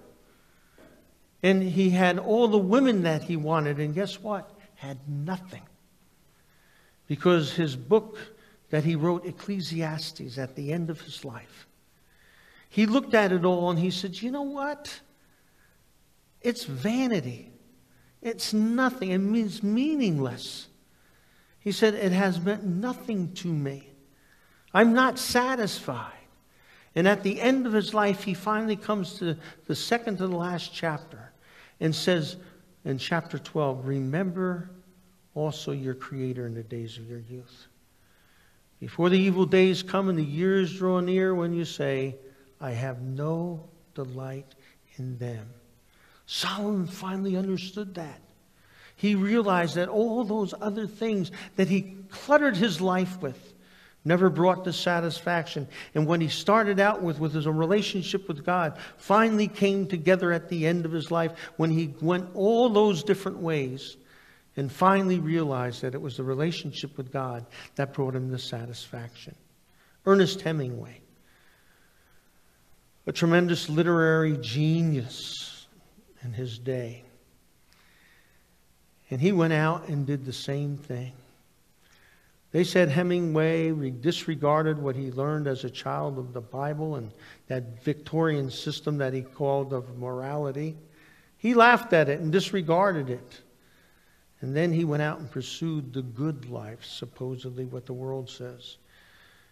And 1.44 1.62
he 1.62 1.90
had 1.90 2.20
all 2.20 2.48
the 2.48 2.58
women 2.58 3.04
that 3.04 3.24
he 3.24 3.36
wanted, 3.36 3.82
and 3.82 3.94
guess 3.94 4.18
what? 4.18 4.50
Had 4.76 4.98
nothing. 5.10 5.64
Because 7.10 7.52
his 7.52 7.76
book 7.76 8.18
that 8.72 8.84
he 8.84 8.96
wrote, 8.96 9.26
Ecclesiastes, 9.26 10.38
at 10.38 10.56
the 10.56 10.74
end 10.74 10.90
of 10.90 11.02
his 11.02 11.24
life, 11.24 11.68
he 12.70 12.86
looked 12.86 13.14
at 13.14 13.32
it 13.32 13.46
all 13.46 13.70
and 13.70 13.78
he 13.78 13.92
said, 13.92 14.22
You 14.22 14.32
know 14.32 14.42
what? 14.42 15.02
It's 16.42 16.64
vanity. 16.64 17.52
It's 18.22 18.54
nothing. 18.54 19.12
It 19.12 19.18
means 19.20 19.62
meaningless. 19.62 20.68
He 21.60 21.72
said, 21.72 21.94
It 21.94 22.14
has 22.14 22.40
meant 22.40 22.64
nothing 22.64 23.34
to 23.36 23.48
me. 23.48 23.92
I'm 24.74 24.94
not 24.94 25.20
satisfied. 25.20 26.14
And 26.96 27.08
at 27.08 27.24
the 27.24 27.40
end 27.42 27.68
of 27.68 27.74
his 27.74 27.94
life, 27.94 28.24
he 28.24 28.34
finally 28.34 28.76
comes 28.76 29.16
to 29.16 29.38
the 29.68 29.76
second 29.76 30.18
to 30.18 30.28
the 30.28 30.36
last 30.36 30.74
chapter 30.74 31.32
and 31.80 31.94
says 31.94 32.38
in 32.86 32.98
chapter 32.98 33.38
12, 33.38 33.86
Remember 33.86 34.72
also 35.36 35.72
your 35.72 35.94
Creator 35.94 36.46
in 36.48 36.54
the 36.54 36.64
days 36.64 36.98
of 36.98 37.10
your 37.10 37.20
youth. 37.20 37.68
Before 38.82 39.10
the 39.10 39.20
evil 39.20 39.46
days 39.46 39.84
come 39.84 40.10
and 40.10 40.18
the 40.18 40.24
years 40.24 40.76
draw 40.76 41.00
near 41.02 41.36
when 41.36 41.54
you 41.54 41.66
say, 41.66 42.16
I 42.60 42.72
have 42.72 43.00
no 43.00 43.70
delight 43.94 44.56
in 44.98 45.20
them. 45.20 45.48
Solomon 46.26 46.88
finally 46.88 47.38
understood 47.38 47.94
that. 47.96 48.20
He 48.96 49.14
realized 49.14 49.76
that 49.76 49.88
all 49.88 50.24
those 50.24 50.56
other 50.60 50.88
things 50.88 51.32
that 51.58 51.68
he 51.68 51.96
cluttered 52.10 52.58
his 52.58 52.82
life 52.82 53.22
with 53.22 53.54
never 54.04 54.32
brought 54.32 54.64
the 54.64 54.74
satisfaction. 54.74 55.68
And 55.94 56.08
when 56.08 56.20
he 56.20 56.28
started 56.28 56.80
out 56.80 57.04
with, 57.04 57.20
with 57.20 57.34
his 57.34 57.48
relationship 57.48 58.28
with 58.28 58.44
God, 58.44 58.80
finally 58.98 59.48
came 59.48 59.86
together 59.86 60.32
at 60.32 60.50
the 60.50 60.66
end 60.66 60.86
of 60.86 60.92
his 60.92 61.12
life 61.12 61.34
when 61.58 61.70
he 61.70 61.94
went 62.02 62.30
all 62.34 62.68
those 62.68 63.04
different 63.04 63.38
ways 63.38 63.98
and 64.58 64.72
finally 64.72 65.20
realized 65.20 65.82
that 65.82 65.96
it 65.96 66.02
was 66.02 66.18
the 66.18 66.24
relationship 66.24 66.98
with 66.98 67.12
God 67.12 67.46
that 67.76 67.94
brought 67.94 68.16
him 68.16 68.30
the 68.30 68.40
satisfaction. 68.40 69.36
Ernest 70.06 70.42
Hemingway, 70.42 71.00
a 73.08 73.12
tremendous 73.12 73.70
literary 73.70 74.38
genius 74.38 75.68
in 76.24 76.34
his 76.34 76.58
day. 76.60 77.04
And 79.10 79.20
he 79.20 79.32
went 79.32 79.54
out 79.54 79.88
and 79.88 80.06
did 80.06 80.26
the 80.26 80.34
same 80.34 80.78
thing. 80.78 81.14
They 82.52 82.64
said 82.66 82.90
Hemingway 82.90 83.72
disregarded 83.92 84.78
what 84.78 84.96
he 84.96 85.12
learned 85.12 85.48
as 85.48 85.64
a 85.64 85.70
child 85.70 86.18
of 86.18 86.34
the 86.34 86.42
Bible 86.42 86.96
and 86.96 87.12
that 87.48 87.82
Victorian 87.84 88.50
system 88.50 88.98
that 88.98 89.14
he 89.14 89.22
called 89.22 89.72
of 89.72 89.98
morality. 89.98 90.76
He 91.38 91.54
laughed 91.54 91.94
at 91.94 92.10
it 92.10 92.20
and 92.20 92.32
disregarded 92.32 93.10
it. 93.10 93.42
And 94.42 94.56
then 94.56 94.74
he 94.74 94.86
went 94.86 95.04
out 95.04 95.20
and 95.20 95.30
pursued 95.30 95.94
the 95.94 96.02
good 96.02 96.50
life, 96.50 96.84
supposedly 96.84 97.66
what 97.66 97.86
the 97.86 97.94
world 97.94 98.30
says. 98.30 98.78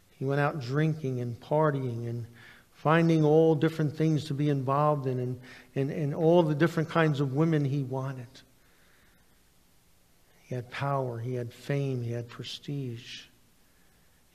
He 0.10 0.25
went 0.25 0.41
out 0.41 0.60
drinking 0.60 1.21
and 1.21 1.39
partying 1.39 2.10
and 2.10 2.25
finding 2.73 3.23
all 3.23 3.56
different 3.56 3.95
things 3.95 4.25
to 4.25 4.34
be 4.34 4.49
involved 4.49 5.06
in 5.06 5.19
and, 5.19 5.39
and, 5.75 5.91
and 5.91 6.15
all 6.15 6.43
the 6.43 6.56
different 6.56 6.89
kinds 6.89 7.19
of 7.19 7.34
women 7.34 7.63
he 7.63 7.84
wanted. 7.84 8.28
He 10.43 10.56
had 10.56 10.71
power, 10.71 11.19
he 11.19 11.36
had 11.36 11.54
fame, 11.54 12.02
he 12.02 12.12
had 12.12 12.28
prestige. 12.28 13.23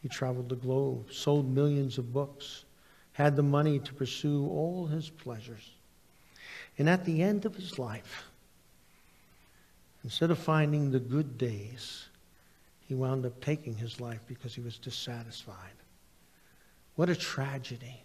He 0.00 0.08
traveled 0.08 0.48
the 0.48 0.56
globe, 0.56 1.12
sold 1.12 1.52
millions 1.52 1.98
of 1.98 2.12
books, 2.12 2.64
had 3.12 3.34
the 3.34 3.42
money 3.42 3.80
to 3.80 3.94
pursue 3.94 4.46
all 4.46 4.86
his 4.86 5.10
pleasures. 5.10 5.70
And 6.78 6.88
at 6.88 7.04
the 7.04 7.22
end 7.22 7.46
of 7.46 7.56
his 7.56 7.78
life, 7.78 8.24
instead 10.04 10.30
of 10.30 10.38
finding 10.38 10.90
the 10.90 11.00
good 11.00 11.36
days, 11.36 12.06
he 12.80 12.94
wound 12.94 13.26
up 13.26 13.40
taking 13.40 13.74
his 13.74 14.00
life 14.00 14.20
because 14.26 14.54
he 14.54 14.60
was 14.60 14.78
dissatisfied. 14.78 15.56
What 16.94 17.08
a 17.08 17.16
tragedy 17.16 18.02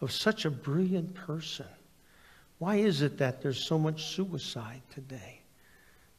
of 0.00 0.12
such 0.12 0.44
a 0.44 0.50
brilliant 0.50 1.14
person. 1.14 1.66
Why 2.58 2.76
is 2.76 3.02
it 3.02 3.18
that 3.18 3.42
there's 3.42 3.64
so 3.64 3.78
much 3.78 4.04
suicide 4.06 4.82
today? 4.94 5.42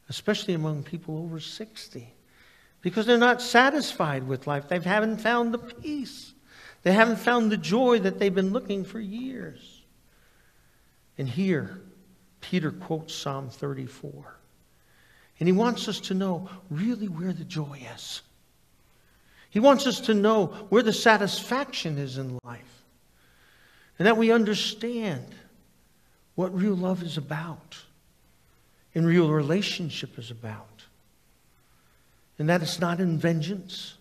especially 0.08 0.54
among 0.54 0.82
people 0.82 1.18
over 1.18 1.40
60, 1.40 2.12
because 2.82 3.06
they're 3.06 3.18
not 3.18 3.40
satisfied 3.40 4.26
with 4.26 4.46
life. 4.46 4.68
They 4.68 4.78
haven't 4.78 5.18
found 5.18 5.54
the 5.54 5.58
peace, 5.58 6.34
they 6.82 6.92
haven't 6.92 7.18
found 7.18 7.50
the 7.50 7.56
joy 7.56 8.00
that 8.00 8.18
they've 8.18 8.34
been 8.34 8.52
looking 8.52 8.84
for 8.84 9.00
years. 9.00 9.82
And 11.16 11.28
here, 11.28 11.80
Peter 12.40 12.70
quotes 12.70 13.14
Psalm 13.14 13.48
34. 13.48 14.36
And 15.40 15.48
he 15.48 15.52
wants 15.52 15.88
us 15.88 16.00
to 16.00 16.14
know 16.14 16.48
really 16.70 17.08
where 17.08 17.32
the 17.32 17.44
joy 17.44 17.86
is. 17.94 18.22
He 19.50 19.60
wants 19.60 19.86
us 19.86 20.00
to 20.02 20.14
know 20.14 20.46
where 20.68 20.82
the 20.82 20.92
satisfaction 20.92 21.98
is 21.98 22.18
in 22.18 22.38
life. 22.44 22.82
And 23.98 24.06
that 24.06 24.16
we 24.16 24.32
understand 24.32 25.24
what 26.34 26.54
real 26.54 26.74
love 26.74 27.02
is 27.02 27.16
about 27.16 27.78
and 28.94 29.06
real 29.06 29.30
relationship 29.30 30.18
is 30.18 30.30
about. 30.30 30.84
And 32.38 32.48
that 32.48 32.62
it's 32.62 32.80
not 32.80 33.00
in 33.00 33.18
vengeance. 33.18 33.94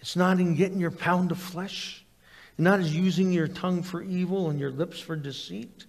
It's 0.00 0.16
not 0.16 0.40
in 0.40 0.56
getting 0.56 0.80
your 0.80 0.90
pound 0.90 1.30
of 1.30 1.38
flesh. 1.38 2.04
Not 2.58 2.80
as 2.80 2.94
using 2.94 3.32
your 3.32 3.48
tongue 3.48 3.82
for 3.82 4.02
evil 4.02 4.50
and 4.50 4.58
your 4.58 4.70
lips 4.70 5.00
for 5.00 5.16
deceit. 5.16 5.86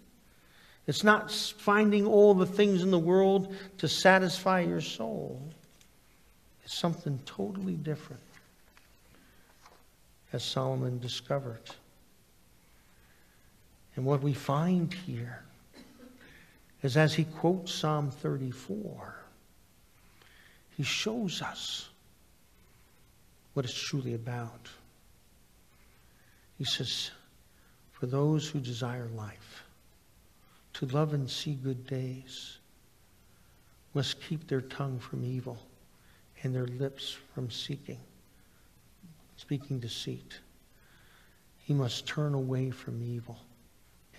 It's 0.88 1.04
not 1.04 1.32
finding 1.32 2.06
all 2.06 2.34
the 2.34 2.46
things 2.46 2.82
in 2.82 2.91
the 2.91 3.00
world 3.00 3.56
to 3.78 3.88
satisfy 3.88 4.62
your 4.62 4.82
soul. 4.82 5.41
It's 6.63 6.78
something 6.78 7.20
totally 7.26 7.76
different, 7.76 8.22
as 10.34 10.44
Solomon 10.44 11.00
discovered. 11.00 11.62
And 13.96 14.06
what 14.06 14.22
we 14.22 14.34
find 14.34 14.94
here 14.94 15.44
is 16.82 16.98
as 16.98 17.13
he 17.13 17.26
quotes 17.26 17.74
Psalm 17.74 18.10
34, 18.10 19.15
he 20.78 20.84
shows 20.84 21.41
us 21.41 21.89
what 23.54 23.65
it's 23.65 23.80
truly 23.80 24.13
about. 24.13 24.70
He 26.58 26.63
says, 26.63 27.12
For 27.91 28.08
those 28.08 28.48
who 28.48 28.60
desire 28.60 29.08
life, 29.15 29.63
to 30.73 30.86
love 30.88 31.13
and 31.13 31.29
see 31.29 31.53
good 31.53 31.86
days, 31.88 32.57
must 33.93 34.21
keep 34.21 34.47
their 34.47 34.62
tongue 34.62 34.99
from 34.99 35.23
evil 35.23 35.57
and 36.43 36.55
their 36.55 36.67
lips 36.67 37.15
from 37.34 37.51
seeking, 37.51 37.99
speaking 39.38 39.79
deceit. 39.79 40.39
He 41.57 41.73
must 41.73 42.07
turn 42.07 42.34
away 42.34 42.71
from 42.71 43.03
evil 43.03 43.38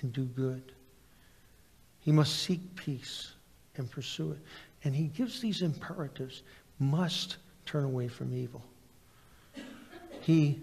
and 0.00 0.12
do 0.12 0.24
good 0.24 0.72
he 2.02 2.10
must 2.10 2.42
seek 2.42 2.74
peace 2.74 3.32
and 3.76 3.90
pursue 3.90 4.32
it. 4.32 4.40
And 4.84 4.94
he 4.94 5.04
gives 5.04 5.40
these 5.40 5.62
imperatives 5.62 6.42
must 6.78 7.36
turn 7.64 7.84
away 7.84 8.08
from 8.08 8.34
evil. 8.34 8.64
He 10.20 10.60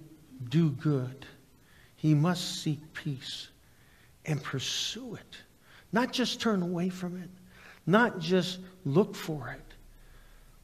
do 0.49 0.71
good. 0.71 1.25
He 1.95 2.13
must 2.13 2.62
seek 2.62 2.93
peace 2.93 3.47
and 4.25 4.43
pursue 4.43 5.15
it. 5.15 5.38
Not 5.91 6.13
just 6.13 6.39
turn 6.39 6.62
away 6.62 6.89
from 6.89 7.21
it, 7.21 7.30
not 7.86 8.19
just 8.19 8.60
look 8.86 9.15
for 9.15 9.49
it, 9.49 9.75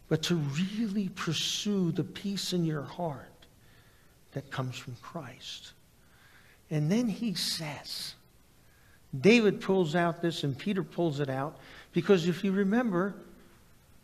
but 0.08 0.22
to 0.24 0.36
really 0.36 1.10
pursue 1.10 1.92
the 1.92 2.04
peace 2.04 2.54
in 2.54 2.64
your 2.64 2.84
heart 2.84 3.48
that 4.34 4.52
comes 4.52 4.78
from 4.78 4.96
Christ. 5.02 5.74
And 6.70 6.92
then 6.92 7.08
he 7.08 7.34
says, 7.34 8.16
David 9.20 9.62
pulls 9.62 9.96
out 9.96 10.22
this 10.22 10.44
and 10.44 10.58
Peter 10.58 10.84
pulls 10.84 11.20
it 11.20 11.30
out 11.30 11.58
because 11.94 12.28
if 12.28 12.44
you 12.44 12.52
remember, 12.52 13.16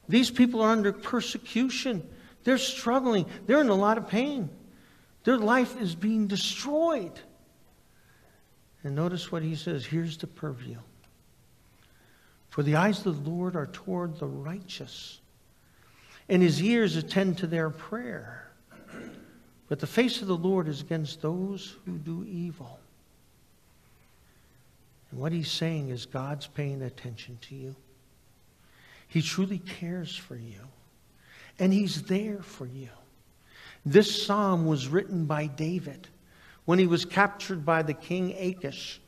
these 0.07 0.31
people 0.31 0.61
are 0.61 0.71
under 0.71 0.91
persecution. 0.91 2.07
They're 2.43 2.57
struggling. 2.57 3.25
They're 3.45 3.61
in 3.61 3.69
a 3.69 3.75
lot 3.75 3.97
of 3.97 4.07
pain. 4.07 4.49
Their 5.23 5.37
life 5.37 5.79
is 5.79 5.93
being 5.93 6.27
destroyed. 6.27 7.19
And 8.83 8.95
notice 8.95 9.31
what 9.31 9.43
he 9.43 9.55
says. 9.55 9.85
Here's 9.85 10.17
the 10.17 10.27
purview. 10.27 10.77
For 12.51 12.63
the 12.63 12.75
eyes 12.75 13.05
of 13.05 13.23
the 13.23 13.29
Lord 13.29 13.55
are 13.55 13.67
toward 13.67 14.19
the 14.19 14.27
righteous, 14.27 15.19
and 16.29 16.43
his 16.43 16.61
ears 16.61 16.97
attend 16.97 17.37
to 17.39 17.47
their 17.47 17.69
prayer. 17.69 18.51
But 19.69 19.79
the 19.79 19.87
face 19.87 20.21
of 20.21 20.27
the 20.27 20.35
Lord 20.37 20.67
is 20.67 20.81
against 20.81 21.21
those 21.21 21.77
who 21.85 21.97
do 21.97 22.25
evil. 22.29 22.77
And 25.09 25.19
what 25.19 25.31
he's 25.31 25.49
saying 25.49 25.89
is 25.89 26.05
God's 26.05 26.47
paying 26.47 26.81
attention 26.81 27.37
to 27.41 27.55
you. 27.55 27.75
He 29.07 29.21
truly 29.21 29.59
cares 29.59 30.15
for 30.15 30.35
you. 30.35 30.59
And 31.57 31.71
he's 31.71 32.03
there 32.03 32.41
for 32.41 32.65
you. 32.65 32.89
This 33.85 34.25
psalm 34.25 34.65
was 34.65 34.87
written 34.87 35.25
by 35.25 35.47
David 35.47 36.07
when 36.65 36.79
he 36.79 36.87
was 36.87 37.05
captured 37.05 37.65
by 37.65 37.81
the 37.81 37.93
king 37.93 38.33
Achish. 38.37 39.00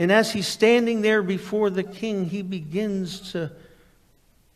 And 0.00 0.10
as 0.10 0.32
he's 0.32 0.46
standing 0.46 1.02
there 1.02 1.22
before 1.22 1.68
the 1.68 1.82
king, 1.82 2.24
he 2.24 2.40
begins 2.40 3.32
to 3.32 3.52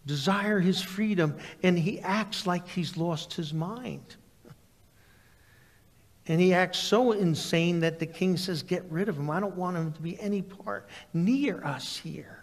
desire 0.07 0.59
his 0.59 0.81
freedom 0.81 1.37
and 1.63 1.79
he 1.79 2.01
acts 2.01 2.47
like 2.47 2.67
he's 2.67 2.97
lost 2.97 3.35
his 3.35 3.53
mind. 3.53 4.17
And 6.27 6.41
he 6.41 6.55
acts 6.55 6.79
so 6.79 7.13
insane 7.13 7.81
that 7.81 7.99
the 7.99 8.07
king 8.07 8.39
says, 8.39 8.63
Get 8.63 8.87
rid 8.91 9.11
of 9.11 9.19
him. 9.19 9.29
I 9.29 9.39
don't 9.39 9.55
want 9.55 9.77
him 9.77 9.93
to 9.93 10.01
be 10.01 10.19
any 10.19 10.41
part 10.41 10.89
near 11.13 11.63
us 11.63 11.99
here. 11.99 12.43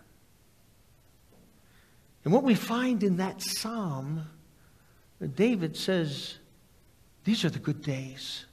And 2.23 2.31
what 2.31 2.43
we 2.43 2.53
find 2.53 3.01
in 3.01 3.17
that 3.17 3.41
psalm, 3.41 4.27
David 5.33 5.75
says, 5.75 6.35
These 7.23 7.45
are 7.45 7.49
the 7.49 7.57
good 7.57 7.81
days. 7.81 8.45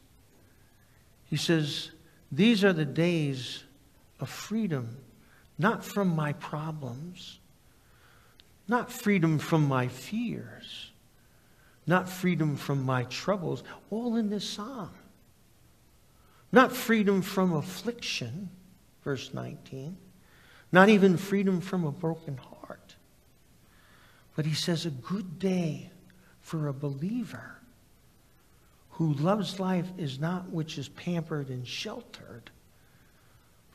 He 1.27 1.37
says, 1.37 1.91
These 2.33 2.65
are 2.65 2.73
the 2.73 2.87
days 2.87 3.65
of 4.21 4.29
freedom, 4.29 4.99
not 5.59 5.85
from 5.85 6.15
my 6.15 6.33
problems, 6.35 7.39
not 8.67 8.93
freedom 8.93 9.39
from 9.39 9.67
my 9.67 9.89
fears, 9.89 10.91
not 11.87 12.09
freedom 12.09 12.57
from 12.57 12.83
my 12.85 13.05
troubles, 13.05 13.65
all 13.91 14.17
in 14.17 14.29
this 14.29 14.49
psalm. 14.49 14.91
Not 16.53 16.73
freedom 16.73 17.23
from 17.23 17.53
affliction, 17.53 18.51
verse 19.05 19.33
19. 19.35 19.97
Not 20.73 20.89
even 20.89 21.17
freedom 21.17 21.61
from 21.61 21.85
a 21.85 21.93
broken 21.93 22.37
heart. 22.37 22.97
But 24.37 24.47
he 24.47 24.55
says, 24.55 24.87
a 24.87 24.91
good 24.91 25.39
day 25.39 25.91
for 26.41 26.69
a 26.69 26.73
believer 26.73 27.59
who 28.93 29.15
loves 29.15 29.61
life 29.61 29.89
is 29.97 30.19
not 30.19 30.51
which 30.51 30.79
is 30.79 30.89
pampered 30.89 31.49
and 31.49 31.67
sheltered, 31.67 32.51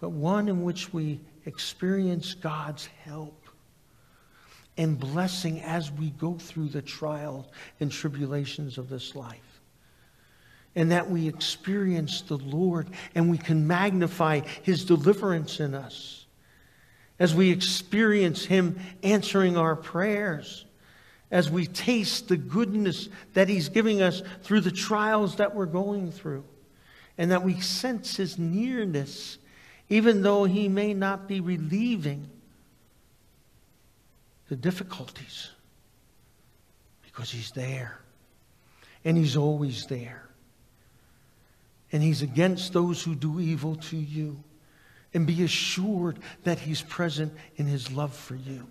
but 0.03 0.11
one 0.11 0.49
in 0.49 0.63
which 0.63 0.91
we 0.91 1.17
experience 1.45 2.33
God's 2.33 2.87
help 3.05 3.41
and 4.75 4.99
blessing 4.99 5.61
as 5.61 5.93
we 5.93 6.09
go 6.09 6.33
through 6.33 6.67
the 6.67 6.81
trials 6.81 7.45
and 7.79 7.89
tribulations 7.89 8.77
of 8.77 8.89
this 8.89 9.15
life. 9.15 9.61
And 10.75 10.91
that 10.91 11.09
we 11.09 11.29
experience 11.29 12.19
the 12.19 12.35
Lord 12.35 12.89
and 13.15 13.31
we 13.31 13.37
can 13.37 13.65
magnify 13.65 14.41
His 14.63 14.83
deliverance 14.83 15.61
in 15.61 15.73
us. 15.73 16.25
As 17.17 17.33
we 17.33 17.49
experience 17.49 18.43
Him 18.43 18.81
answering 19.03 19.55
our 19.55 19.77
prayers. 19.77 20.65
As 21.31 21.49
we 21.49 21.65
taste 21.65 22.27
the 22.27 22.35
goodness 22.35 23.07
that 23.35 23.47
He's 23.47 23.69
giving 23.69 24.01
us 24.01 24.21
through 24.41 24.59
the 24.59 24.71
trials 24.71 25.37
that 25.37 25.55
we're 25.55 25.65
going 25.65 26.11
through. 26.11 26.43
And 27.17 27.31
that 27.31 27.45
we 27.45 27.61
sense 27.61 28.17
His 28.17 28.37
nearness, 28.37 29.37
even 29.89 30.21
though 30.21 30.45
He 30.45 30.67
may 30.67 30.93
not 30.93 31.27
be 31.27 31.39
relieving 31.39 32.29
the 34.49 34.55
difficulties 34.55 35.49
because 37.03 37.31
He's 37.31 37.51
there. 37.51 37.99
And 39.05 39.17
He's 39.17 39.35
always 39.35 39.85
there. 39.85 40.29
And 41.91 42.01
He's 42.01 42.21
against 42.21 42.73
those 42.73 43.03
who 43.03 43.15
do 43.15 43.39
evil 43.39 43.75
to 43.75 43.97
you. 43.97 44.43
And 45.13 45.27
be 45.27 45.43
assured 45.43 46.17
that 46.43 46.57
He's 46.59 46.81
present 46.81 47.33
in 47.57 47.67
His 47.67 47.91
love 47.91 48.15
for 48.15 48.35
you 48.35 48.67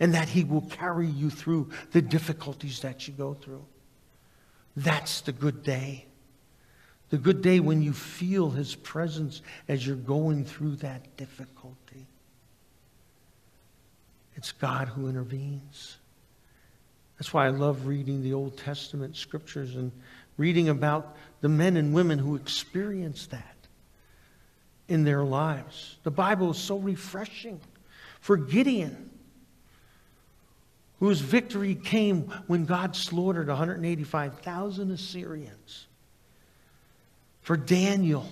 and 0.00 0.14
that 0.14 0.28
He 0.28 0.42
will 0.42 0.62
carry 0.62 1.06
you 1.06 1.30
through 1.30 1.70
the 1.92 2.02
difficulties 2.02 2.80
that 2.80 3.06
you 3.06 3.14
go 3.14 3.34
through. 3.34 3.64
That's 4.76 5.20
the 5.20 5.32
good 5.32 5.62
day. 5.62 6.06
The 7.12 7.18
good 7.18 7.42
day 7.42 7.60
when 7.60 7.82
you 7.82 7.92
feel 7.92 8.48
His 8.48 8.74
presence 8.74 9.42
as 9.68 9.86
you're 9.86 9.96
going 9.96 10.46
through 10.46 10.76
that 10.76 11.14
difficulty. 11.18 12.06
It's 14.34 14.50
God 14.52 14.88
who 14.88 15.08
intervenes. 15.08 15.98
That's 17.18 17.34
why 17.34 17.44
I 17.44 17.50
love 17.50 17.86
reading 17.86 18.22
the 18.22 18.32
Old 18.32 18.56
Testament 18.56 19.14
scriptures 19.14 19.76
and 19.76 19.92
reading 20.38 20.70
about 20.70 21.14
the 21.42 21.50
men 21.50 21.76
and 21.76 21.92
women 21.92 22.18
who 22.18 22.34
experienced 22.34 23.32
that 23.32 23.56
in 24.88 25.04
their 25.04 25.22
lives. 25.22 25.98
The 26.04 26.10
Bible 26.10 26.52
is 26.52 26.56
so 26.56 26.78
refreshing. 26.78 27.60
For 28.20 28.38
Gideon, 28.38 29.10
whose 30.98 31.20
victory 31.20 31.74
came 31.74 32.22
when 32.46 32.64
God 32.64 32.96
slaughtered 32.96 33.48
185,000 33.48 34.90
Assyrians. 34.90 35.88
For 37.42 37.56
Daniel, 37.56 38.26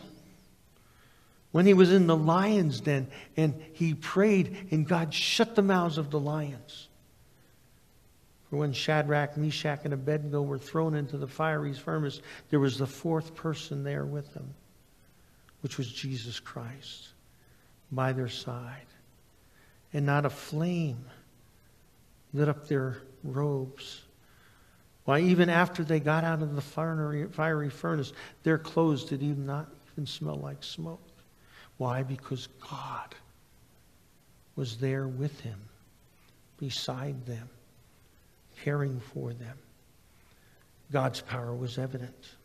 when 1.53 1.67
he 1.67 1.75
was 1.75 1.93
in 1.93 2.07
the 2.07 2.17
lion's 2.17 2.81
den 2.81 3.09
and 3.37 3.61
he 3.73 3.95
prayed 3.95 4.69
and 4.71 4.87
God 4.87 5.13
shut 5.13 5.57
the 5.57 5.63
mouths 5.63 5.99
of 5.99 6.11
the 6.11 6.21
lions. 6.21 6.89
For 8.49 8.57
when 8.57 8.73
Shadrach, 8.73 9.37
Meshach, 9.37 9.81
and 9.85 9.95
Abednego 9.95 10.43
were 10.43 10.59
thrown 10.59 10.95
into 10.95 11.17
the 11.17 11.29
fiery 11.29 11.73
furnace, 11.73 12.21
there 12.51 12.59
was 12.61 12.79
the 12.79 12.87
fourth 12.87 13.35
person 13.35 13.85
there 13.85 14.05
with 14.05 14.33
them, 14.35 14.55
which 15.61 15.79
was 15.79 15.91
Jesus 15.91 16.41
Christ 16.41 17.09
by 17.93 18.13
their 18.13 18.29
side. 18.29 18.87
And 19.93 20.07
not 20.07 20.25
a 20.25 20.31
flame 20.31 21.05
lit 22.33 22.49
up 22.49 22.69
their 22.69 22.99
robes. 23.23 24.03
Why, 25.11 25.19
even 25.23 25.51
after 25.51 25.83
they 25.83 25.99
got 25.99 26.23
out 26.23 26.41
of 26.41 26.55
the 26.55 26.61
fiery 26.63 27.69
furnace, 27.69 28.13
their 28.45 28.59
clothes 28.59 29.05
did 29.07 29.25
even 29.25 29.45
not 29.45 29.69
even 29.93 30.07
smell 30.07 30.37
like 30.37 30.63
smoke. 30.63 31.03
Why? 31.79 32.05
Because 32.05 32.47
God 32.71 33.17
was 34.55 34.77
there 34.77 35.09
with 35.09 35.41
him, 35.41 35.59
beside 36.59 37.27
them, 37.27 37.51
caring 38.63 39.01
for 39.01 39.33
them. 39.33 39.59
God's 40.93 41.23
power 41.23 41.57
was 41.57 41.77
evident. 41.77 42.37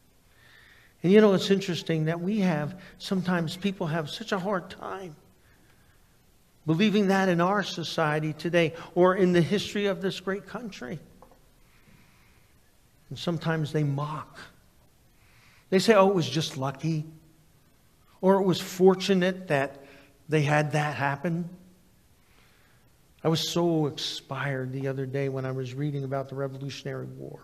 And 1.04 1.14
you 1.14 1.22
know, 1.22 1.36
it's 1.36 1.52
interesting 1.52 2.06
that 2.06 2.20
we 2.20 2.40
have, 2.40 2.82
sometimes 2.98 3.56
people 3.56 3.86
have 3.86 4.10
such 4.10 4.32
a 4.32 4.40
hard 4.40 4.72
time 4.72 5.16
believing 6.66 7.10
that 7.10 7.30
in 7.30 7.42
our 7.42 7.62
society 7.62 8.34
today 8.34 8.74
or 8.96 9.14
in 9.16 9.34
the 9.34 9.42
history 9.42 9.86
of 9.86 10.02
this 10.02 10.20
great 10.20 10.48
country. 10.48 10.98
And 13.10 13.18
sometimes 13.20 13.72
they 13.72 13.84
mock. 13.84 14.40
They 15.70 15.80
say, 15.80 15.94
oh, 15.94 16.10
it 16.10 16.16
was 16.16 16.30
just 16.30 16.58
lucky 16.58 17.06
or 18.26 18.42
it 18.42 18.44
was 18.44 18.60
fortunate 18.60 19.50
that 19.50 19.86
they 20.28 20.42
had 20.42 20.72
that 20.72 20.96
happen. 20.96 21.48
I 23.24 23.28
was 23.28 23.48
so 23.48 23.86
inspired 23.86 24.74
the 24.74 24.88
other 24.88 25.06
day 25.06 25.30
when 25.30 25.46
I 25.46 25.52
was 25.52 25.76
reading 25.76 26.04
about 26.04 26.30
the 26.30 26.36
Revolutionary 26.36 27.06
War. 27.06 27.40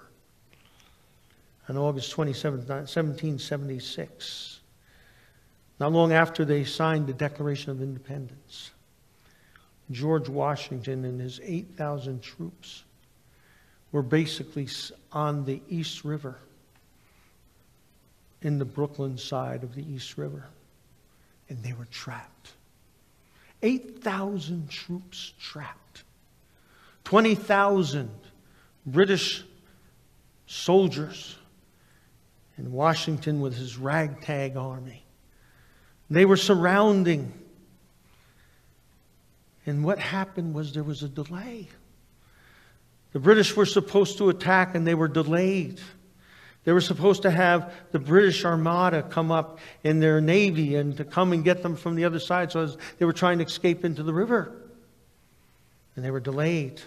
On 1.70 1.78
August 1.78 2.10
27, 2.10 2.62
1776, 2.62 4.60
not 5.80 5.92
long 5.92 6.14
after 6.14 6.44
they 6.44 6.64
signed 6.64 7.06
the 7.06 7.14
Declaration 7.14 7.70
of 7.70 7.80
Independence, 7.80 8.72
George 9.92 10.30
Washington 10.30 11.06
and 11.06 11.22
his 11.22 11.40
8,000 11.44 12.24
troops 12.24 12.86
were 13.92 14.02
basically 14.02 14.68
on 15.12 15.46
the 15.46 15.62
East 15.70 16.04
River, 16.04 16.38
in 18.42 18.58
the 18.58 18.66
Brooklyn 18.66 19.18
side 19.18 19.64
of 19.64 19.76
the 19.76 19.84
East 19.84 20.18
River 20.18 20.46
and 21.52 21.62
they 21.64 21.74
were 21.74 21.88
trapped. 21.92 22.54
8,000 23.62 24.70
troops 24.70 25.34
trapped. 25.38 26.04
20,000 27.04 28.10
British 28.86 29.44
soldiers 30.48 31.36
in 32.58 32.72
Washington 32.72 33.42
with 33.42 33.56
his 33.56 33.78
ragtag 33.78 34.56
army. 34.56 35.04
They 36.10 36.24
were 36.24 36.38
surrounding. 36.38 37.34
And 39.66 39.84
what 39.84 40.00
happened 40.00 40.56
was 40.56 40.74
there 40.74 40.84
was 40.84 41.04
a 41.04 41.10
delay. 41.10 41.68
The 43.14 43.20
British 43.20 43.56
were 43.56 43.66
supposed 43.66 44.18
to 44.20 44.30
attack 44.30 44.76
and 44.76 44.88
they 44.88 44.96
were 44.96 45.08
delayed. 45.08 45.82
They 46.64 46.72
were 46.72 46.82
supposed 46.82 47.24
to 47.24 47.32
have 47.32 47.74
the 47.92 48.00
British 48.00 48.46
Armada 48.46 49.02
come 49.04 49.32
up 49.32 49.60
in 49.84 50.00
their 50.00 50.22
navy 50.22 50.76
and 50.76 50.96
to 50.98 51.04
come 51.04 51.34
and 51.34 51.44
get 51.44 51.64
them 51.64 51.76
from 51.76 51.96
the 51.96 52.06
other 52.06 52.20
side. 52.20 52.52
So 52.52 52.68
they 53.00 53.06
were 53.06 53.14
trying 53.14 53.40
to 53.40 53.46
escape 53.46 53.84
into 53.84 54.04
the 54.04 54.14
river. 54.14 54.52
And 55.96 56.06
they 56.06 56.12
were 56.12 56.20
delayed. 56.20 56.82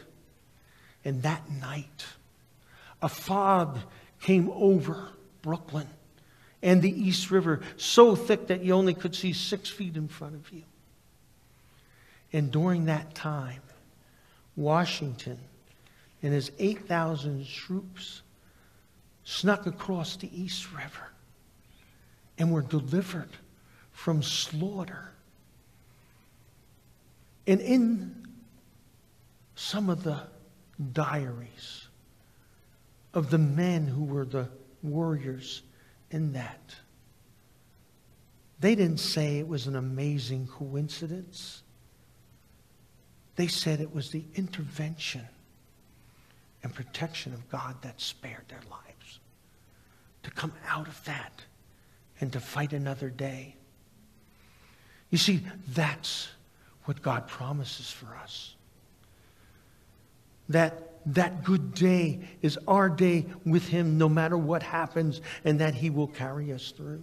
And 1.05 1.23
that 1.25 1.51
night, 1.51 2.07
a 3.03 3.09
fog 3.09 3.79
came 4.23 4.51
over 4.55 5.09
Brooklyn 5.43 5.89
and 6.63 6.81
the 6.81 6.91
East 6.91 7.31
River 7.31 7.61
so 7.77 8.17
thick 8.17 8.47
that 8.47 8.65
you 8.65 8.73
only 8.73 8.95
could 8.95 9.15
see 9.15 9.35
six 9.35 9.69
feet 9.69 9.97
in 9.97 10.09
front 10.09 10.35
of 10.35 10.51
you. 10.51 10.63
And 12.33 12.51
during 12.51 12.87
that 12.87 13.15
time, 13.15 13.61
Washington 14.57 15.39
and 16.25 16.33
his 16.33 16.51
8,000 16.59 17.47
troops 17.47 18.23
snuck 19.25 19.67
across 19.67 20.17
the 20.17 20.43
East 20.43 20.73
River 20.73 21.11
and 22.39 22.51
were 22.51 22.63
delivered 22.63 23.29
from 23.93 24.23
slaughter. 24.23 25.11
And 27.47 27.61
in 27.61 28.27
some 29.55 29.91
of 29.91 30.03
the 30.03 30.23
diaries 30.95 31.89
of 33.13 33.29
the 33.29 33.37
men 33.37 33.87
who 33.87 34.05
were 34.05 34.25
the 34.25 34.49
warriors 34.83 35.61
in 36.11 36.33
that, 36.33 36.75
they 38.61 38.75
didn't 38.75 39.01
say 39.01 39.39
it 39.39 39.47
was 39.47 39.67
an 39.67 39.77
amazing 39.77 40.47
coincidence. 40.47 41.63
They 43.37 43.47
said 43.47 43.83
it 43.83 43.95
was 43.95 44.11
the 44.11 44.25
intervention 44.37 45.29
and 46.65 46.75
protection 46.75 47.33
of 47.35 47.49
God 47.51 47.77
that 47.83 48.01
spared 48.01 48.49
their 48.49 48.63
lives 48.71 49.21
to 50.25 50.31
come 50.31 50.53
out 50.67 50.89
of 50.89 51.05
that 51.05 51.45
and 52.21 52.33
to 52.33 52.41
fight 52.41 52.73
another 52.73 53.11
day. 53.11 53.55
You 55.11 55.19
see, 55.19 55.43
that's 55.69 56.29
what 56.87 57.03
God 57.03 57.29
promises 57.29 57.91
for 57.91 58.17
us. 58.17 58.55
That 60.49 60.91
that 61.07 61.45
good 61.45 61.75
day 61.75 62.21
is 62.41 62.59
our 62.67 62.89
day 62.89 63.27
with 63.45 63.69
Him 63.69 63.99
no 63.99 64.09
matter 64.09 64.39
what 64.39 64.63
happens, 64.63 65.21
and 65.45 65.61
that 65.61 65.75
He 65.75 65.91
will 65.91 66.07
carry 66.07 66.51
us 66.51 66.71
through. 66.71 67.03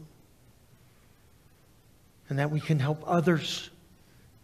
And 2.29 2.39
that 2.39 2.49
we 2.49 2.59
can 2.59 2.79
help 2.79 3.03
others 3.05 3.69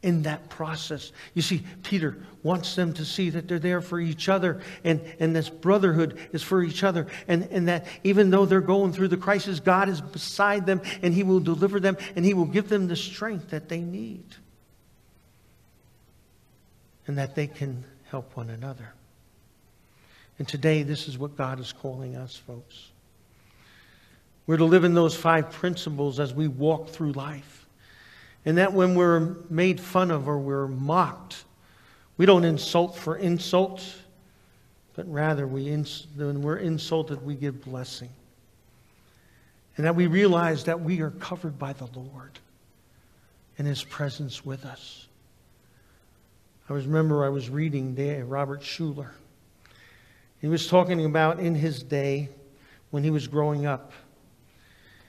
in 0.03 0.23
that 0.23 0.49
process. 0.49 1.11
You 1.33 1.41
see, 1.41 1.63
Peter 1.83 2.17
wants 2.43 2.75
them 2.75 2.93
to 2.93 3.05
see 3.05 3.29
that 3.31 3.47
they're 3.47 3.59
there 3.59 3.81
for 3.81 3.99
each 3.99 4.29
other, 4.29 4.61
and, 4.83 5.01
and 5.19 5.35
this 5.35 5.49
brotherhood 5.49 6.17
is 6.31 6.43
for 6.43 6.61
each 6.61 6.83
other, 6.83 7.07
and, 7.27 7.47
and 7.51 7.67
that 7.67 7.87
even 8.03 8.29
though 8.29 8.45
they're 8.45 8.61
going 8.61 8.93
through 8.93 9.07
the 9.07 9.17
crisis, 9.17 9.59
God 9.59 9.89
is 9.89 9.99
beside 9.99 10.65
them, 10.65 10.81
and 11.01 11.13
He 11.13 11.23
will 11.23 11.39
deliver 11.39 11.79
them, 11.79 11.97
and 12.15 12.23
He 12.23 12.33
will 12.33 12.45
give 12.45 12.69
them 12.69 12.87
the 12.87 12.95
strength 12.95 13.49
that 13.49 13.69
they 13.69 13.81
need, 13.81 14.23
and 17.07 17.17
that 17.17 17.35
they 17.35 17.47
can 17.47 17.83
help 18.09 18.37
one 18.37 18.49
another. 18.49 18.93
And 20.39 20.47
today, 20.47 20.83
this 20.83 21.07
is 21.07 21.17
what 21.17 21.35
God 21.35 21.59
is 21.59 21.73
calling 21.73 22.15
us, 22.15 22.35
folks. 22.35 22.91
We're 24.45 24.57
to 24.57 24.65
live 24.65 24.85
in 24.85 24.93
those 24.93 25.15
five 25.15 25.51
principles 25.51 26.19
as 26.19 26.33
we 26.33 26.47
walk 26.47 26.89
through 26.89 27.13
life. 27.13 27.66
And 28.47 28.59
that 28.59 28.71
when 28.71 28.95
we're 28.95 29.35
made 29.49 29.77
fun 29.77 30.09
of 30.09 30.29
or 30.29 30.39
we're 30.39 30.69
mocked, 30.69 31.43
we 32.15 32.25
don't 32.25 32.45
insult 32.45 32.95
for 32.95 33.17
insult, 33.17 33.83
but 34.95 35.05
rather 35.11 35.45
we 35.45 35.67
ins- 35.67 36.07
when 36.15 36.41
we're 36.41 36.55
insulted, 36.55 37.25
we 37.25 37.35
give 37.35 37.65
blessing. 37.65 38.07
And 39.75 39.85
that 39.85 39.97
we 39.97 40.07
realize 40.07 40.63
that 40.63 40.79
we 40.79 41.01
are 41.01 41.09
covered 41.11 41.59
by 41.59 41.73
the 41.73 41.87
Lord 41.87 42.39
and 43.57 43.67
His 43.67 43.83
presence 43.83 44.45
with 44.45 44.63
us. 44.63 45.07
I 46.69 46.73
remember 46.73 47.25
I 47.25 47.29
was 47.29 47.49
reading 47.49 47.95
Robert 48.29 48.61
Schuller. 48.61 49.09
He 50.39 50.47
was 50.47 50.67
talking 50.67 51.03
about 51.03 51.41
in 51.41 51.53
his 51.53 51.83
day 51.83 52.29
when 52.91 53.03
he 53.03 53.09
was 53.09 53.27
growing 53.27 53.65
up. 53.65 53.91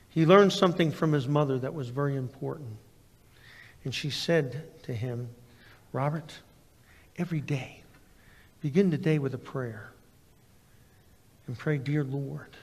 He 0.08 0.26
learned 0.26 0.52
something 0.52 0.90
from 0.90 1.12
his 1.12 1.28
mother 1.28 1.56
that 1.60 1.72
was 1.72 1.88
very 1.88 2.16
important. 2.16 2.78
And 3.88 3.94
she 3.94 4.10
said 4.10 4.64
to 4.82 4.92
him, 4.92 5.30
Robert, 5.94 6.34
every 7.16 7.40
day, 7.40 7.82
begin 8.60 8.90
the 8.90 8.98
day 8.98 9.18
with 9.18 9.32
a 9.32 9.38
prayer. 9.38 9.94
And 11.46 11.56
pray, 11.56 11.78
Dear 11.78 12.04
Lord, 12.04 12.54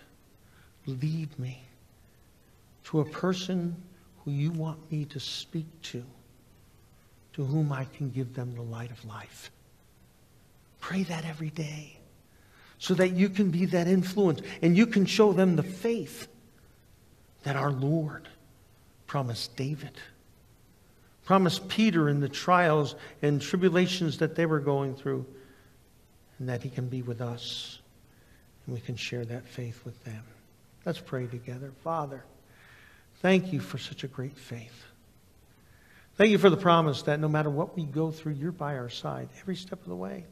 lead 0.86 1.40
me 1.40 1.64
to 2.84 3.00
a 3.00 3.06
person 3.06 3.76
who 4.24 4.30
you 4.30 4.52
want 4.52 4.92
me 4.92 5.06
to 5.06 5.20
speak 5.20 5.66
to, 5.82 6.04
to 7.34 7.44
whom 7.44 7.72
I 7.72 7.86
can 7.86 8.12
give 8.12 8.36
them 8.36 8.54
the 8.54 8.62
light 8.62 8.92
of 8.92 9.04
life. 9.04 9.50
Pray 10.80 11.02
that 11.02 11.26
every 11.26 11.50
day 11.50 11.98
so 12.78 12.94
that 12.94 13.14
you 13.14 13.30
can 13.30 13.50
be 13.50 13.66
that 13.66 13.88
influence 13.88 14.42
and 14.62 14.78
you 14.78 14.86
can 14.86 15.08
show 15.08 15.34
them 15.34 15.56
the 15.56 15.64
faith 15.64 16.28
that 17.42 17.56
our 17.56 17.72
Lord 17.72 18.30
promised 19.08 19.56
David 19.56 20.00
promised 21.26 21.68
Peter 21.68 22.08
in 22.08 22.20
the 22.20 22.30
trials 22.30 22.96
and 23.22 23.42
tribulations 23.42 24.20
that 24.20 24.36
they 24.36 24.46
were 24.46 24.60
going 24.60 24.96
through, 24.96 25.26
and 26.40 26.48
that 26.48 26.62
he 26.62 26.70
can 26.70 26.88
be 26.88 27.02
with 27.02 27.20
us, 27.20 27.80
and 28.66 28.76
we 28.76 28.82
can 28.82 28.96
share 28.96 29.26
that 29.26 29.48
faith 29.48 29.84
with 29.84 30.02
them. 30.04 30.24
Let's 30.86 31.00
pray 31.00 31.26
together. 31.26 31.72
Father, 31.84 32.24
thank 33.22 33.52
you 33.52 33.60
for 33.60 33.78
such 33.78 34.04
a 34.04 34.08
great 34.08 34.38
faith. 34.38 34.84
Thank 36.16 36.30
you 36.30 36.38
for 36.38 36.50
the 36.50 36.58
promise 36.58 37.02
that 37.04 37.20
no 37.20 37.28
matter 37.28 37.50
what 37.50 37.76
we 37.76 37.84
go 37.84 38.12
through, 38.12 38.34
you're 38.34 38.52
by 38.52 38.78
our 38.78 38.90
side 38.90 39.28
every 39.42 39.56
step 39.56 39.82
of 39.82 39.88
the 39.88 39.96
way. 39.96 40.26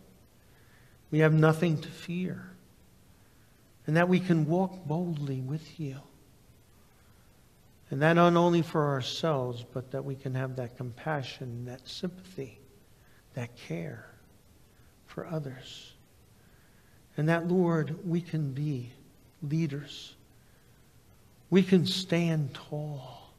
We 1.12 1.19
have 1.19 1.34
nothing 1.34 1.79
to 1.82 1.89
fear, 1.89 2.49
and 3.88 3.97
that 3.97 4.10
we 4.10 4.19
can 4.19 4.45
walk 4.45 4.86
boldly 4.86 5.41
with 5.41 5.79
you. 5.79 5.97
And 7.91 8.02
that 8.02 8.13
not 8.13 8.36
only 8.36 8.62
for 8.62 8.88
ourselves, 8.89 9.63
but 9.74 9.91
that 9.91 10.04
we 10.04 10.15
can 10.15 10.34
have 10.36 10.56
that 10.56 10.78
compassion, 10.78 11.65
that 11.65 11.88
sympathy, 11.88 12.60
that 13.34 13.56
care 13.56 14.08
for 15.06 15.28
others. 15.28 15.93
And 17.17 17.30
that, 17.30 17.48
Lord, 17.48 18.08
we 18.08 18.22
can 18.22 18.54
be 18.54 18.91
leaders. 19.43 20.15
We 21.50 21.62
can 21.62 21.86
stand 21.86 22.56
tall, 22.56 23.30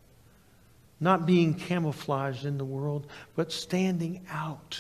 not 1.01 1.27
being 1.27 1.55
camouflaged 1.55 2.45
in 2.45 2.59
the 2.59 2.65
world, 2.65 3.09
but 3.35 3.51
standing 3.51 4.25
out 4.31 4.79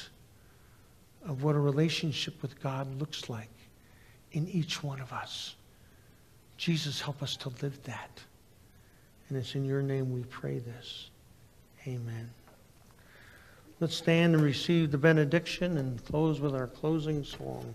of 1.27 1.42
what 1.42 1.57
a 1.57 1.61
relationship 1.61 2.40
with 2.42 2.62
God 2.62 3.00
looks 3.00 3.29
like 3.29 3.50
in 4.31 4.46
each 4.48 4.83
one 4.85 5.00
of 5.00 5.12
us. 5.12 5.57
Jesus, 6.57 7.00
help 7.00 7.22
us 7.22 7.37
to 7.38 7.48
live 7.61 7.83
that. 7.85 8.20
And 9.28 9.38
it's 9.38 9.54
in 9.54 9.64
your 9.64 9.82
name 9.82 10.12
we 10.12 10.22
pray 10.24 10.58
this. 10.58 11.10
Amen. 11.87 12.30
Let's 13.80 13.96
stand 13.96 14.34
and 14.34 14.42
receive 14.42 14.90
the 14.90 14.98
benediction 14.98 15.78
and 15.78 16.02
close 16.04 16.40
with 16.40 16.54
our 16.54 16.66
closing 16.66 17.24
song. 17.24 17.74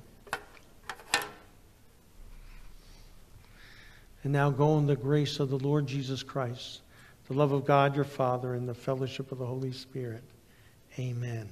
And 4.24 4.34
now 4.34 4.50
go 4.50 4.78
in 4.78 4.88
the 4.88 4.96
grace 4.96 5.40
of 5.40 5.50
the 5.50 5.60
Lord 5.60 5.88
Jesus 5.88 6.24
Christ, 6.24 6.82
the 7.28 7.34
love 7.34 7.52
of 7.52 7.66
God 7.66 7.96
your 7.96 8.06
Father, 8.06 8.54
and 8.54 8.68
the 8.68 8.74
fellowship 8.74 9.32
of 9.32 9.40
the 9.40 9.46
Holy 9.46 9.72
Spirit. 9.72 10.24
Amen. 10.98 11.50